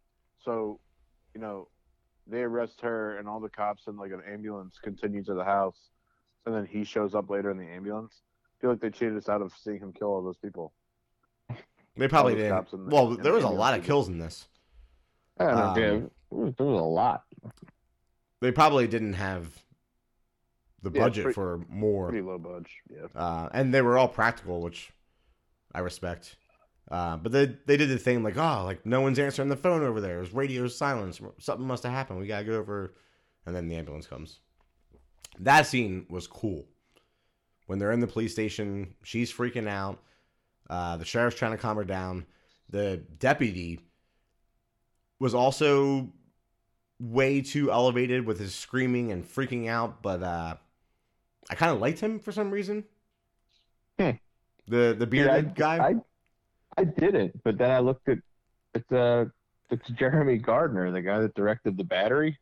[0.46, 0.80] so,
[1.34, 1.68] you know,
[2.28, 5.78] they arrest her, and all the cops and like an ambulance continue to the house,
[6.46, 8.14] and then he shows up later in the ambulance.
[8.22, 10.72] I feel like they cheated us out of seeing him kill all those people.
[11.98, 14.08] they probably didn't cops in the- well in there the was a lot of kills
[14.08, 14.48] in this
[15.40, 15.64] I don't know.
[15.64, 17.24] Um, yeah, there was there was a lot.
[18.42, 19.52] they probably didn't have
[20.84, 22.82] the Yeah, budget pretty- for more Pretty low budge.
[22.90, 23.08] Yeah.
[23.16, 24.92] uh, and they were all practical, which
[25.74, 26.36] I respect.
[26.90, 29.84] Uh, but they they did the thing like, oh, like no one's answering the phone
[29.84, 30.16] over there.
[30.16, 31.22] There's radio silence.
[31.40, 32.20] Something must have happened.
[32.20, 32.96] We gotta go over,
[33.46, 34.40] and then the ambulance comes.
[35.40, 36.66] That scene was cool.
[37.68, 40.00] When they're in the police station, she's freaking out.
[40.70, 42.26] Uh, the sheriff's trying to calm her down.
[42.70, 43.80] The deputy
[45.20, 46.10] was also
[47.00, 50.56] way too elevated with his screaming and freaking out, but uh,
[51.50, 52.84] I kind of liked him for some reason.
[54.00, 54.12] Hmm.
[54.68, 55.88] The the bearded Yeah, I, guy.
[55.90, 55.96] I,
[56.78, 58.20] I didn't, but then I looked at
[58.74, 59.26] it's uh
[59.72, 62.38] it's Jeremy Gardner, the guy that directed the Battery.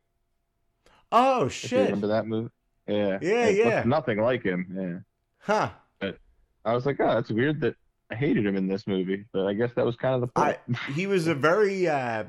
[1.12, 1.84] oh shit!
[1.86, 2.50] remember that movie?
[2.86, 3.18] Yeah.
[3.20, 3.82] Yeah, It yeah.
[3.84, 4.66] Nothing like him.
[4.74, 4.98] Yeah.
[5.40, 5.70] Huh?
[6.00, 6.18] But
[6.64, 7.74] I was like, oh, that's weird that
[8.10, 10.56] I hated him in this movie, but I guess that was kind of the point.
[10.68, 11.88] I he was a very.
[11.88, 12.24] uh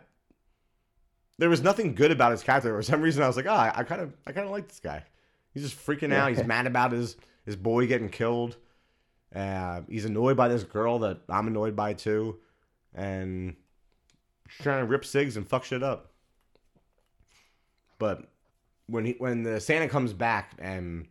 [1.37, 2.75] There was nothing good about his character.
[2.75, 4.79] For some reason, I was like, oh, I kind of I kind of like this
[4.79, 5.03] guy.
[5.53, 6.29] He's just freaking out.
[6.29, 8.57] He's mad about his his boy getting killed.
[9.33, 12.37] Uh, he's annoyed by this girl that I'm annoyed by too,
[12.93, 13.55] and
[14.47, 16.11] she's trying to rip cigs and fuck shit up.
[17.97, 18.29] But
[18.87, 21.07] when he when the Santa comes back and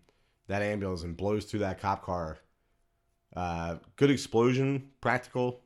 [0.49, 2.39] that ambulance and blows through that cop car,
[3.37, 5.61] uh, good explosion, practical.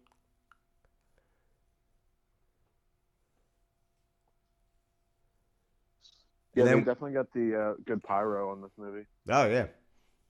[6.55, 9.07] Yeah, And they definitely got the uh, good pyro on this movie.
[9.29, 9.67] Oh yeah,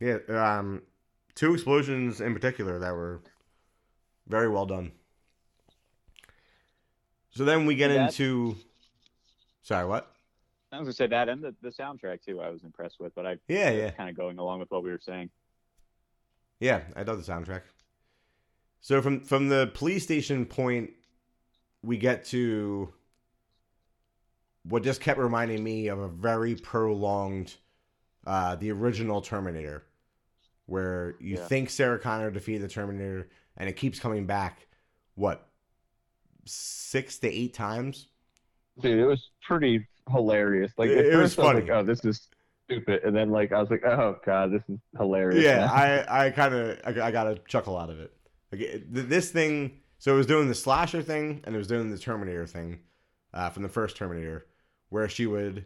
[0.00, 0.18] yeah.
[0.58, 0.82] Um,
[1.34, 3.22] two explosions in particular that were
[4.28, 4.92] very well done.
[7.32, 8.56] So then we get That- into.
[9.62, 10.08] Sorry, what?
[10.72, 12.40] I was gonna say that and the, the soundtrack too.
[12.40, 14.90] I was impressed with, but I Yeah, yeah, kind of going along with what we
[14.90, 15.28] were saying.
[16.60, 16.82] yeah.
[16.96, 17.62] I love the soundtrack.
[18.80, 20.90] So from from the police station point,
[21.82, 22.92] we get to
[24.64, 27.54] what just kept reminding me of a very prolonged,
[28.26, 29.84] uh, the original Terminator,
[30.66, 31.46] where you Yeah.
[31.46, 34.66] think Sarah Connor defeated the Terminator, and it keeps coming back.
[35.14, 35.48] What
[36.44, 38.08] six to eight times?
[38.80, 40.72] Dude, it was pretty hilarious.
[40.76, 41.60] Like It- it was I was funny.
[41.62, 42.28] like, oh, this is
[42.64, 45.44] stupid, and then like I was like, oh god, this is hilarious.
[45.44, 45.70] Yeah.
[45.70, 48.12] I I kind of I, I got a chuckle out of it.
[48.50, 51.90] Like it, this thing, so it was doing the slasher thing and it was doing
[51.90, 52.80] the Terminator thing,
[53.34, 54.46] uh, from the first Terminator,
[54.92, 55.64] where she would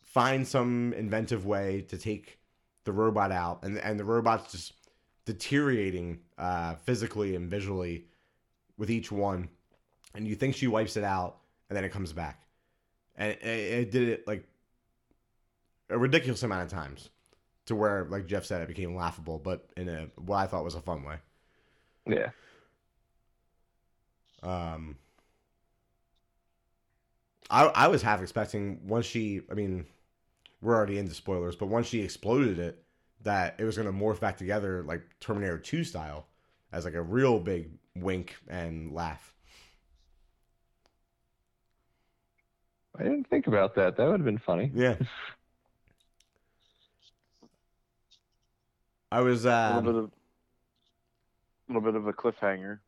[0.00, 2.38] find some inventive way to take
[2.84, 4.72] the robot out, and and the robot's just
[5.24, 8.06] deteriorating uh, physically and visually
[8.78, 9.48] with each one,
[10.14, 11.38] and you think she wipes it out,
[11.68, 12.46] and then it comes back,
[13.16, 14.46] and it, it did it like
[15.90, 17.10] a ridiculous amount of times
[17.66, 20.76] to where, like Jeff said, it became laughable, but in a what I thought was
[20.76, 21.16] a fun way.
[22.06, 22.30] yeah.
[24.44, 24.96] Um,
[27.50, 29.86] I I was half expecting once she, I mean,
[30.60, 32.82] we're already into spoilers, but once she exploded it,
[33.22, 36.26] that it was gonna morph back together like Terminator Two style,
[36.72, 39.34] as like a real big wink and laugh.
[42.98, 43.96] I didn't think about that.
[43.96, 44.70] That would have been funny.
[44.72, 44.96] Yeah.
[49.10, 50.10] I was A little um, bit of,
[51.68, 52.78] little bit of a cliffhanger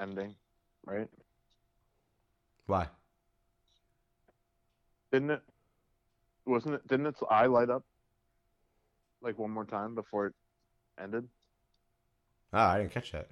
[0.00, 0.34] ending,
[0.86, 1.08] right?
[2.66, 2.88] why?
[5.12, 5.42] Didn't it?
[6.46, 6.86] Wasn't it?
[6.88, 7.84] Didn't its eye light up
[9.22, 10.34] like one more time before it
[11.02, 11.28] ended?
[12.52, 13.28] Oh, I didn't catch that.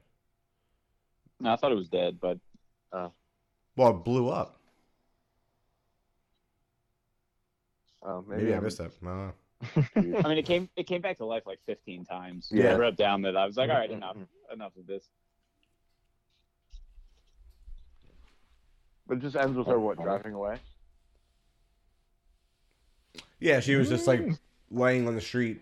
[1.41, 2.39] No, I thought it was dead, but
[2.93, 3.09] uh,
[3.77, 4.59] Well, it blew up.
[8.03, 8.91] Oh, Maybe, maybe, I I'm- missed that.
[9.05, 9.31] I.
[9.97, 12.49] I mean, it came it came back to life like 15 times.
[12.53, 12.73] Yeah.
[12.73, 14.17] I wrote down that I was like, all right, enough,
[14.53, 15.09] enough of this.
[19.07, 20.59] But it just ends with her what driving away.
[23.39, 24.23] Yeah, she was just like
[24.71, 25.61] laying on the street,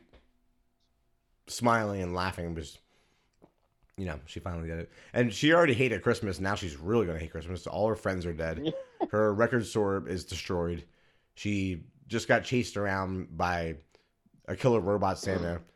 [1.46, 2.54] smiling and laughing.
[2.54, 2.78] Because,
[3.96, 6.40] you know, she finally did it, and she already hated Christmas.
[6.40, 7.66] Now she's really gonna hate Christmas.
[7.66, 8.72] All her friends are dead.
[9.10, 10.84] Her record store is destroyed.
[11.34, 13.76] She just got chased around by
[14.46, 15.60] a killer robot Santa.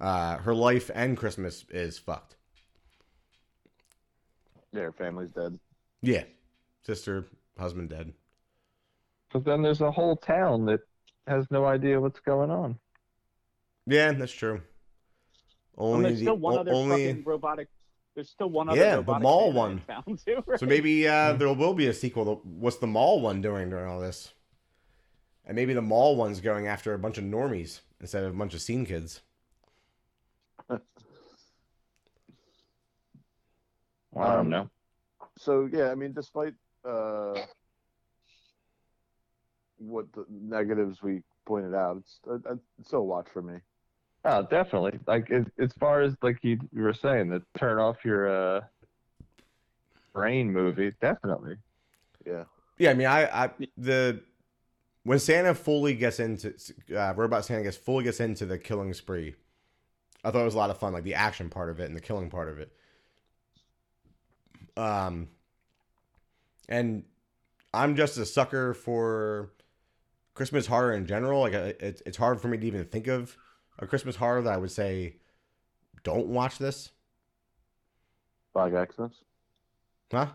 [0.00, 2.36] Uh, her life and Christmas is fucked.
[4.72, 5.58] Yeah, her family's dead.
[6.02, 6.24] Yeah,
[6.84, 7.26] sister,
[7.58, 8.12] husband dead.
[9.32, 10.80] But then there's a whole town that
[11.26, 12.78] has no idea what's going on.
[13.86, 14.60] Yeah, that's true.
[15.76, 17.06] Well, Only there's still the one o- other only.
[17.08, 17.68] fucking robotic.
[18.14, 18.78] There's still one other.
[18.78, 19.78] Yeah, the mall one.
[19.80, 20.60] Found too, right?
[20.60, 22.24] So maybe uh, there will be a sequel.
[22.26, 24.34] To, what's the mall one doing during all this?
[25.46, 28.54] And maybe the mall one's going after a bunch of normies instead of a bunch
[28.54, 29.22] of scene kids.
[30.70, 30.78] I
[34.14, 34.70] don't Um, know.
[35.38, 36.54] So yeah, I mean, despite
[36.88, 37.34] uh,
[39.86, 43.58] what the negatives we pointed out, it's, uh, it's still a watch for me.
[44.24, 44.98] Oh, definitely.
[45.06, 48.60] Like as, as far as like you, you were saying, the turn off your uh,
[50.12, 51.56] brain movie, definitely.
[52.26, 52.44] Yeah.
[52.78, 54.22] Yeah, I mean, I, I the
[55.04, 56.54] when Santa fully gets into
[56.96, 59.34] uh, Robot Santa gets fully gets into the killing spree,
[60.24, 61.96] I thought it was a lot of fun, like the action part of it and
[61.96, 62.72] the killing part of it.
[64.76, 65.28] Um,
[66.68, 67.04] and
[67.74, 69.50] I'm just a sucker for
[70.34, 71.40] Christmas horror in general.
[71.40, 73.36] Like, I- it's it's hard for me to even think of
[73.78, 75.16] a Christmas horror that I would say,
[76.04, 76.90] don't watch this,
[78.54, 79.12] Black Xmas.
[80.12, 80.26] huh?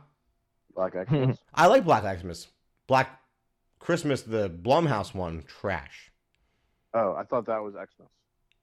[0.75, 1.37] Black Xmas.
[1.53, 2.47] I like Black Xmas.
[2.87, 3.19] Black
[3.79, 6.11] Christmas, the Blumhouse one, trash.
[6.93, 8.09] oh, I thought that was Xmas.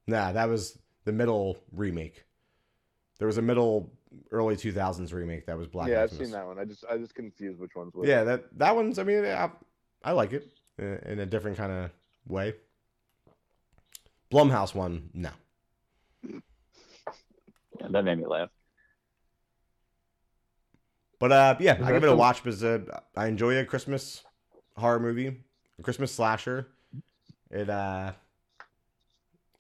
[0.07, 2.25] Nah, that was the middle remake.
[3.19, 3.93] There was a middle
[4.31, 6.13] early 2000s remake that was Black yeah, Xmas.
[6.21, 6.59] I've seen that one.
[6.59, 7.93] I just I just confused which ones.
[7.95, 8.09] Which.
[8.09, 8.99] Yeah, that that one's.
[8.99, 9.51] I mean, I,
[10.03, 10.47] I like it
[10.79, 11.91] in, in a different kind of
[12.27, 12.55] way.
[14.31, 15.31] Blumhouse one, no.
[16.23, 18.51] Yeah, that made me laugh.
[21.19, 22.81] But uh, yeah, I give it a watch because uh,
[23.17, 24.23] I enjoy a Christmas
[24.77, 25.29] horror movie,
[25.79, 26.69] a Christmas slasher.
[27.51, 28.13] It uh,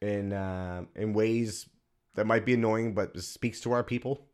[0.00, 1.68] in uh, in ways
[2.14, 4.26] that might be annoying, but speaks to our people,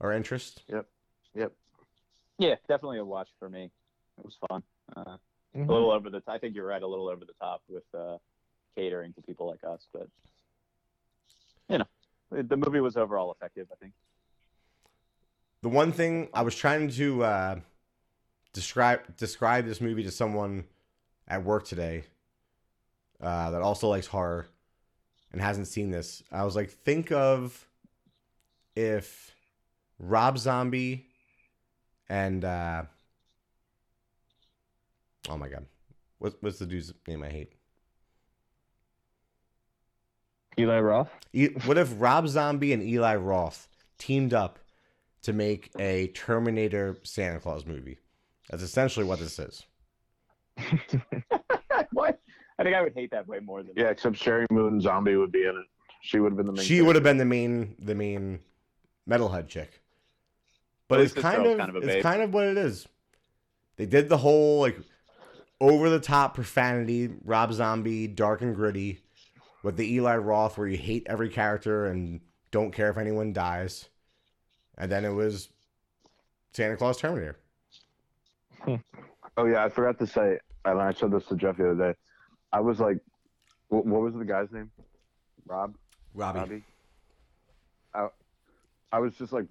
[0.00, 0.62] our interest.
[0.68, 0.86] Yep,
[1.34, 1.52] yep.
[2.38, 3.70] Yeah, definitely a watch for me.
[4.18, 4.62] It was fun.
[4.96, 5.16] Uh,
[5.54, 5.68] Mhm.
[5.68, 6.22] a little over the.
[6.26, 8.18] I think you're right, a little over the top with uh,
[8.76, 10.08] catering to people like us, but
[11.68, 11.84] you know,
[12.30, 13.68] the the movie was overall effective.
[13.70, 13.92] I think.
[15.60, 17.60] The one thing I was trying to uh,
[18.52, 20.64] describe describe this movie to someone
[21.28, 22.04] at work today
[23.20, 24.46] uh, that also likes horror
[25.30, 26.22] and hasn't seen this.
[26.32, 27.68] I was like, think of
[28.74, 29.34] if
[29.98, 31.06] Rob Zombie
[32.08, 32.82] and uh,
[35.28, 35.66] oh my god,
[36.18, 37.52] what, what's the dude's name I hate?
[40.58, 41.10] Eli Roth.
[41.32, 43.68] E- what if Rob Zombie and Eli Roth
[43.98, 44.58] teamed up
[45.22, 47.98] to make a Terminator Santa Claus movie?
[48.50, 49.64] That's essentially what this is.
[51.92, 52.20] what?
[52.58, 55.32] I think I would hate that way more than Yeah, except Sheri Moon Zombie would
[55.32, 55.66] be in it.
[56.02, 56.64] She would have been the main.
[56.64, 58.40] She would have been the main the main
[59.08, 59.80] metalhead chick.
[60.88, 62.02] But it's kind of, kind of it's babe.
[62.02, 62.86] kind of what it is.
[63.76, 64.78] They did the whole like
[65.62, 68.98] over the top profanity, Rob Zombie, dark and gritty,
[69.62, 73.88] with the Eli Roth where you hate every character and don't care if anyone dies.
[74.76, 75.50] And then it was
[76.52, 77.38] Santa Claus Terminator.
[79.38, 80.38] Oh yeah, I forgot to say.
[80.66, 81.98] And I said this to Jeff the other day.
[82.52, 82.98] I was like,
[83.68, 84.70] what, what was the guy's name?
[85.46, 85.74] Rob.
[86.12, 86.38] Robbie.
[86.38, 86.64] Robbie.
[87.94, 88.08] I,
[88.92, 89.46] I was just like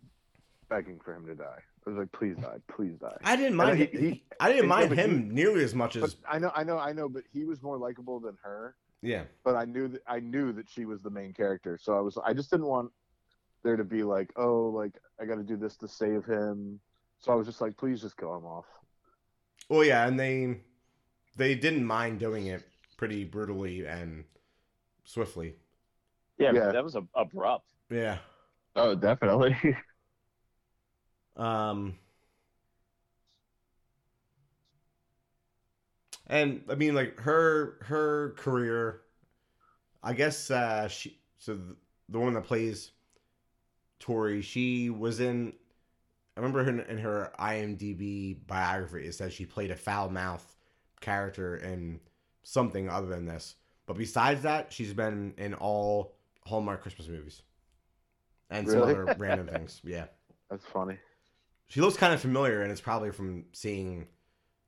[0.69, 1.61] begging for him to die.
[1.85, 3.17] I was like, please die, please die.
[3.23, 4.01] I didn't mind he- him.
[4.01, 6.77] he- I didn't yeah, mind but him nearly as much as I know, I know,
[6.77, 7.09] I know.
[7.09, 8.75] But he was more likable than her.
[9.01, 9.23] yeah.
[9.43, 11.77] But I knew that I knew that she was the main character.
[11.81, 12.91] So I was, I just didn't want
[13.63, 16.79] there to be like, oh, like I got to do this to save him.
[17.19, 18.65] So I was just like, please just kill him off.
[19.69, 20.57] Well, yeah, and they
[21.37, 22.63] they didn't mind doing it
[22.97, 24.23] pretty brutally and
[25.03, 25.55] swiftly.
[26.37, 26.71] Yeah, Yeah.
[26.71, 27.69] that was a, abrupt.
[27.89, 28.17] Yeah.
[28.75, 29.57] Oh, definitely.
[31.37, 31.95] Um,
[36.27, 39.01] and I mean, like her her career.
[40.03, 41.75] I guess uh, she so the,
[42.09, 42.91] the one that plays
[43.99, 44.41] Tori.
[44.41, 45.53] She was in.
[46.35, 49.05] I remember her in, in her IMDb biography.
[49.05, 50.55] It says she played a foul mouth
[51.01, 51.99] character in
[52.43, 53.55] something other than this.
[53.85, 56.15] But besides that, she's been in all
[56.45, 57.41] Hallmark Christmas movies
[58.49, 59.81] and some other random things.
[59.83, 60.05] Yeah
[60.49, 60.97] That's funny.
[61.71, 64.05] She looks kind of familiar, and it's probably from seeing,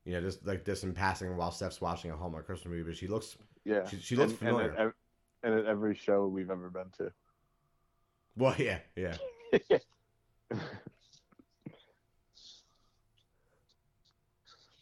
[0.06, 2.84] you know, just like this in passing while Steph's watching a Hallmark Christmas movie.
[2.84, 3.86] But she looks, Yeah.
[3.86, 4.70] she, she looks and, familiar.
[4.70, 4.94] And at, ev-
[5.44, 7.12] and at every show we've ever been to.
[8.38, 9.18] well, yeah, yeah.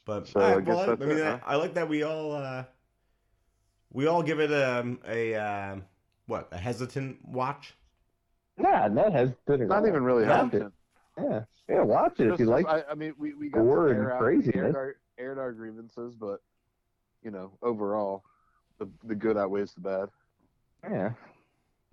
[0.05, 1.39] But So all I well, I, I mean, it, I, huh?
[1.45, 2.63] I like that we all, uh
[3.91, 5.83] we all give it a a um,
[6.25, 7.73] what a hesitant watch.
[8.57, 9.61] nah, not hesitant.
[9.63, 10.45] at Not even really Watch it.
[10.53, 10.73] hesitant.
[11.17, 11.81] Yeah, yeah.
[11.81, 12.65] Watch it if you like.
[12.67, 14.55] I, I mean, we, we got gore and air craziness.
[14.55, 16.39] aired our, aired our grievances, but
[17.23, 18.23] you know, overall,
[18.79, 20.09] the the good outweighs the bad.
[20.89, 21.11] Yeah,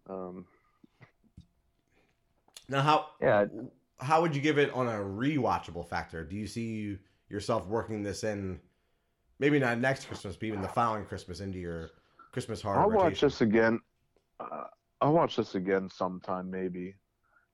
[0.08, 0.46] Um,
[2.68, 3.44] Now, how yeah.
[3.98, 6.24] how would you give it on a rewatchable factor?
[6.24, 6.96] Do you see
[7.28, 8.58] yourself working this in,
[9.38, 11.90] maybe not next Christmas, but even the following Christmas into your
[12.32, 13.80] Christmas horror I'll watch this again.
[14.40, 14.64] Uh,
[15.00, 16.94] I'll watch this again sometime, maybe.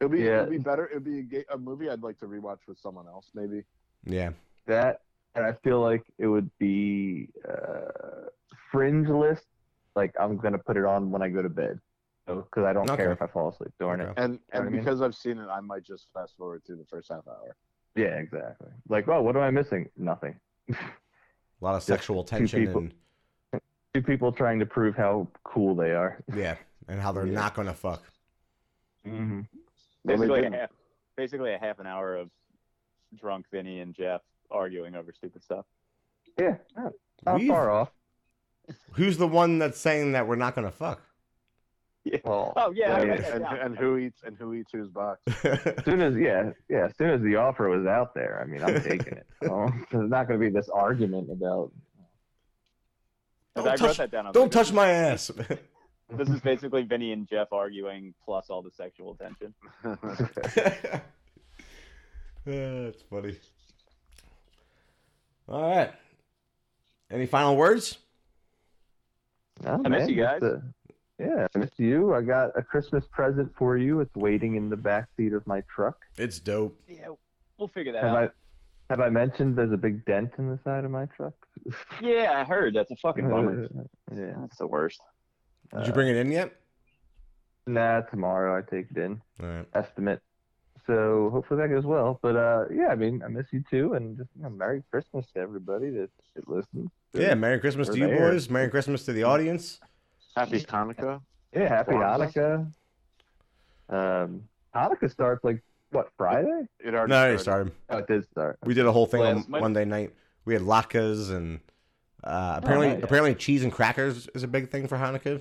[0.04, 0.42] It'll be Yeah.
[0.42, 0.86] it'll be better.
[0.88, 3.62] It'll be a, ga- a movie I'd like to rewatch with someone else, maybe.
[4.04, 4.30] Yeah,
[4.66, 5.00] that
[5.34, 8.28] and I feel like it would be uh,
[8.70, 9.46] fringe list.
[9.96, 11.80] Like I'm gonna put it on when I go to bed,
[12.26, 14.04] because I don't care if I fall asleep during it.
[14.10, 14.22] Okay.
[14.22, 14.80] And know and what I mean?
[14.80, 17.56] because I've seen it, I might just fast forward through the first half hour.
[17.96, 18.68] Yeah, exactly.
[18.88, 19.88] Like, oh, what am I missing?
[19.96, 20.34] Nothing.
[20.68, 20.74] a
[21.60, 22.80] lot of Just sexual two tension people.
[22.80, 22.94] and
[23.94, 26.22] Two people trying to prove how cool they are.
[26.34, 26.56] yeah,
[26.88, 27.34] and how they're Yeah.
[27.34, 28.02] not gonna fuck.
[29.06, 29.40] Mm-hmm.
[30.04, 30.70] Well, they Basically, a half,
[31.16, 32.30] basically a half an hour of
[33.18, 35.64] drunk Vinny and Jeff arguing over stupid stuff.
[36.38, 36.92] Yeah, not,
[37.24, 37.90] not We've- far off.
[38.92, 41.02] Who's the one that's saying that we're not gonna fuck?
[42.22, 44.88] Well, Oh yeah, I and, wrote that and, and who eats and who eats whose
[44.88, 45.20] box?
[45.44, 48.62] as soon as yeah, yeah, as soon as the offer was out there, I mean,
[48.62, 49.26] I'm taking it.
[49.42, 51.72] So, there's not going to be this argument about.
[53.56, 54.32] Don't touch- that down.
[54.32, 55.30] Don't like, touch my ass.
[56.10, 59.54] Is, this is basically Vinny and Jeff arguing plus all the sexual tension.
[62.46, 63.38] That's funny.
[65.48, 65.92] All right.
[67.10, 67.98] Any final words?
[69.64, 70.40] Oh, I miss man, you guys.
[70.42, 70.60] it's, uh,
[71.18, 72.12] yeah, I miss you.
[72.14, 74.00] I got a Christmas present for you.
[74.00, 75.96] It's waiting in the back seat of my truck.
[76.18, 76.78] It's dope.
[76.88, 77.08] Yeah,
[77.58, 78.34] we'll figure that Have out.
[78.90, 81.34] I have I mentioned there's a big dent in the side of my truck?
[82.02, 82.74] Yeah, I heard.
[82.74, 83.68] That's a fucking bummer.
[84.14, 84.34] yeah.
[84.40, 85.00] That's the worst.
[85.76, 86.52] Did you bring it in yet?
[87.66, 89.20] Nah, tomorrow I take it in.
[89.42, 89.66] All right.
[89.74, 90.20] Estimate
[90.86, 92.18] So hopefully that goes well.
[92.22, 95.26] But uh, yeah, I mean, I miss you too, and just you know, Merry Christmas
[95.34, 96.90] to everybody that, that listens.
[97.14, 98.32] Yeah, Merry Christmas to you there.
[98.32, 98.50] boys.
[98.50, 99.80] Merry Christmas to the audience.
[100.36, 101.20] Happy Hanukkah.
[101.54, 102.68] Yeah, happy Kwanzaa.
[103.88, 104.24] Hanukkah.
[104.24, 104.42] Um,
[104.74, 106.66] Hanukkah starts like what Friday?
[106.80, 107.40] It already No, it started.
[107.40, 107.72] started.
[107.90, 108.58] Oh, it did start.
[108.64, 109.62] We did a whole thing on Last Monday.
[109.62, 110.14] Monday night.
[110.44, 111.60] We had latkes and
[112.24, 113.02] uh, apparently nice.
[113.02, 115.40] apparently cheese and crackers is a big thing for Hanukkah,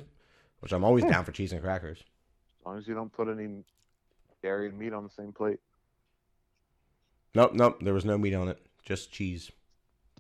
[0.64, 2.00] which I'm always down for cheese and crackers.
[2.00, 3.66] As long as you don't put any
[4.42, 5.60] dairy and meat on the same plate.
[7.36, 7.80] Nope, nope.
[7.82, 9.52] There was no meat on it, just cheese.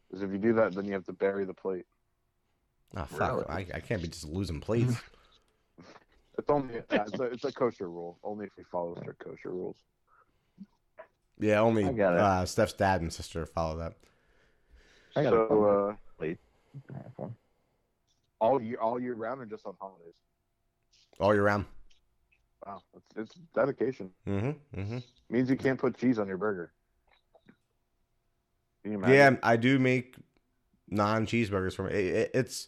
[0.10, 1.86] Because if you do that, then you have to bury the plate.
[2.98, 3.32] Oh fuck!
[3.32, 3.46] Really?
[3.48, 4.96] I, I can't be just losing plates.
[6.36, 8.18] It's only it's, a, it's a kosher rule.
[8.24, 9.76] Only if you follow strict kosher rules.
[11.39, 12.20] yeah, only I got it.
[12.20, 13.94] uh, Steph's dad and sister follow that.
[15.16, 16.26] I got so uh,
[16.96, 17.36] have one.
[18.41, 20.16] all year all year round or just on holidays?
[21.20, 21.66] All year round.
[22.66, 24.09] Wow, it's, it's dedication.
[24.28, 24.80] Mm-hmm.
[24.80, 24.97] Mm-hmm.
[25.30, 26.72] Means you can't put cheese on your burger.
[28.84, 29.16] Can you imagine?
[29.16, 30.16] Yeah, I do make
[30.89, 31.93] non cheeseburgers for me.
[31.93, 32.68] It, it, it's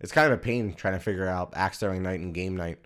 [0.00, 2.78] it's kind of a pain trying to figure out axe throwing night and game night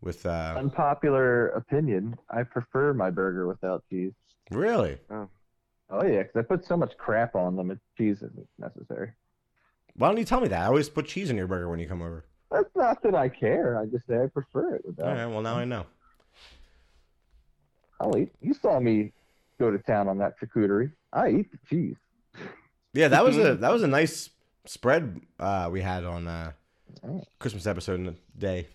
[0.00, 2.16] with uh Unpopular opinion.
[2.30, 4.12] I prefer my burger without cheese.
[4.50, 4.98] really.
[5.10, 7.70] Oh yeah, because I put so much crap on them.
[7.70, 9.12] It cheese isn't necessary.
[9.94, 10.62] Why don't you tell me that?
[10.62, 12.24] I always put cheese in your burger when you come over.
[12.52, 13.78] That's not that I care.
[13.78, 15.08] I just say I prefer it without.
[15.08, 15.86] All right, well now I know.
[18.00, 18.32] I'll eat.
[18.40, 19.12] You saw me
[19.60, 20.92] go to town on that charcuterie.
[21.12, 21.96] I eat the cheese.
[22.94, 24.30] Yeah, that was a that was a nice
[24.66, 26.52] spread uh, we had on uh.
[27.38, 28.68] Christmas episode in the day.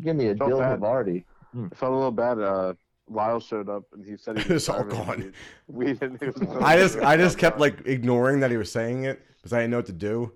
[0.00, 0.80] Give me a Felt dill bad.
[0.80, 1.24] Havarti.
[1.54, 2.38] I felt a little bad.
[2.38, 2.74] Uh,
[3.08, 5.04] Lyle showed up and he said he It was all starving.
[5.06, 5.32] gone.
[5.66, 6.22] We didn't.
[6.22, 9.52] It was I just I just kept like ignoring that he was saying it because
[9.52, 10.32] I didn't know what to do.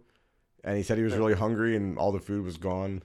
[0.64, 3.02] And he said he was really hungry and all the food was gone.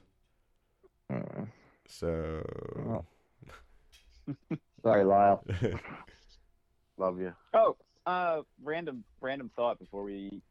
[1.12, 1.47] Mm.
[1.88, 3.06] So
[4.84, 5.43] Sorry, Lyle.
[6.97, 7.34] love you.
[7.54, 7.76] Oh,
[8.06, 10.41] uh, random random thought before we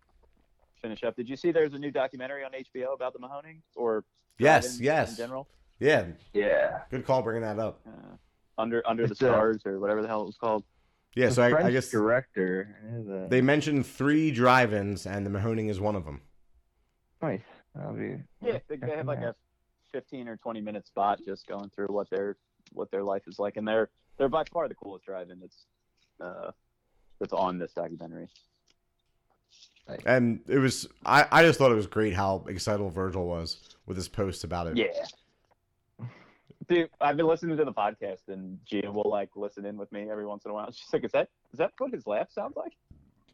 [0.80, 1.16] finish up.
[1.16, 4.04] Did you see there's a new documentary on HBO about the Mahoning or
[4.38, 5.48] yes, drive-ins yes, in general?
[5.80, 6.06] yeah.
[6.32, 6.80] Yeah.
[6.90, 7.80] Good call bringing that up.
[7.86, 8.16] Uh,
[8.58, 10.64] under under the It's, uh, stars or whatever the hell it was called.
[11.14, 13.26] Yeah, The so I, I guess director.
[13.28, 16.22] they mentioned three drive-ins and the Mahoning is one of them.
[17.22, 17.40] Nice.
[17.74, 18.16] That'll be.
[18.42, 19.34] Yeah, they, they have like a
[19.92, 22.36] 15 or 20 minute spot just going through what their
[22.72, 25.64] what their life is like, and they're they're by far the coolest drive-in that's
[26.20, 26.50] uh,
[27.18, 28.28] that's on this documentary.
[30.06, 33.96] And it was I, I just thought it was great how excitable Virgil was with
[33.96, 34.76] his post about it.
[34.76, 36.06] Yeah.
[36.68, 40.08] Dude, I've been listening to the podcast, and Gia will like listen in with me
[40.10, 40.70] every once in a while.
[40.70, 42.72] She's like, "Is that is that what his laugh sounds like?"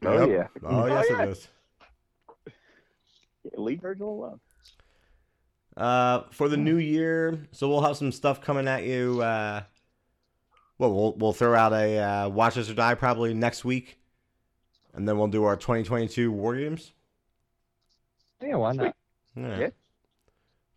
[0.03, 0.29] Oh Yep.
[0.29, 0.67] yeah.
[0.69, 1.21] Oh, yes, yeah.
[1.23, 1.47] it is.
[3.43, 4.39] Yeah, leave Virgil alone.
[5.77, 9.21] Uh, for the new year, so we'll have some stuff coming at you.
[9.21, 9.61] Uh,
[10.77, 13.97] well, we'll we'll throw out a uh, Watch Us or Die probably next week,
[14.93, 16.91] and then we'll do our 2022 War Games.
[18.41, 18.55] Yeah.
[18.55, 18.95] Why not?
[19.35, 19.59] Yeah.
[19.59, 19.69] Yeah.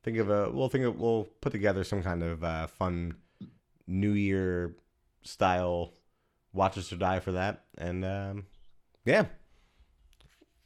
[0.05, 3.17] Think of a we'll think of we'll put together some kind of uh, fun
[3.87, 4.77] New Year
[5.23, 5.95] style
[6.53, 8.47] Watch Us or Die for that, and um,
[9.05, 9.27] yeah,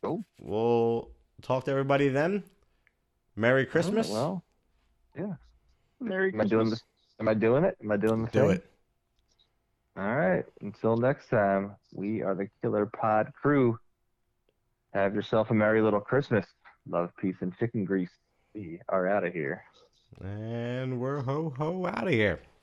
[0.03, 0.25] Cool.
[0.39, 1.11] We'll
[1.43, 2.43] talk to everybody then.
[3.37, 4.11] Merry Christmas.
[4.11, 4.43] Oh,
[6.01, 6.83] Merry well, am I doing this?
[7.21, 7.77] Am I doing it?
[7.83, 8.51] Am I doing the do thing?
[8.51, 8.71] it.
[9.97, 10.45] All right.
[10.61, 13.79] Until next time, we are the Killer Pod crew.
[14.93, 16.47] Have yourself a merry little Christmas.
[16.89, 18.11] Love, peace, and chicken grease.
[18.55, 19.65] We are out of here.
[20.23, 22.41] And we're ho ho out of here.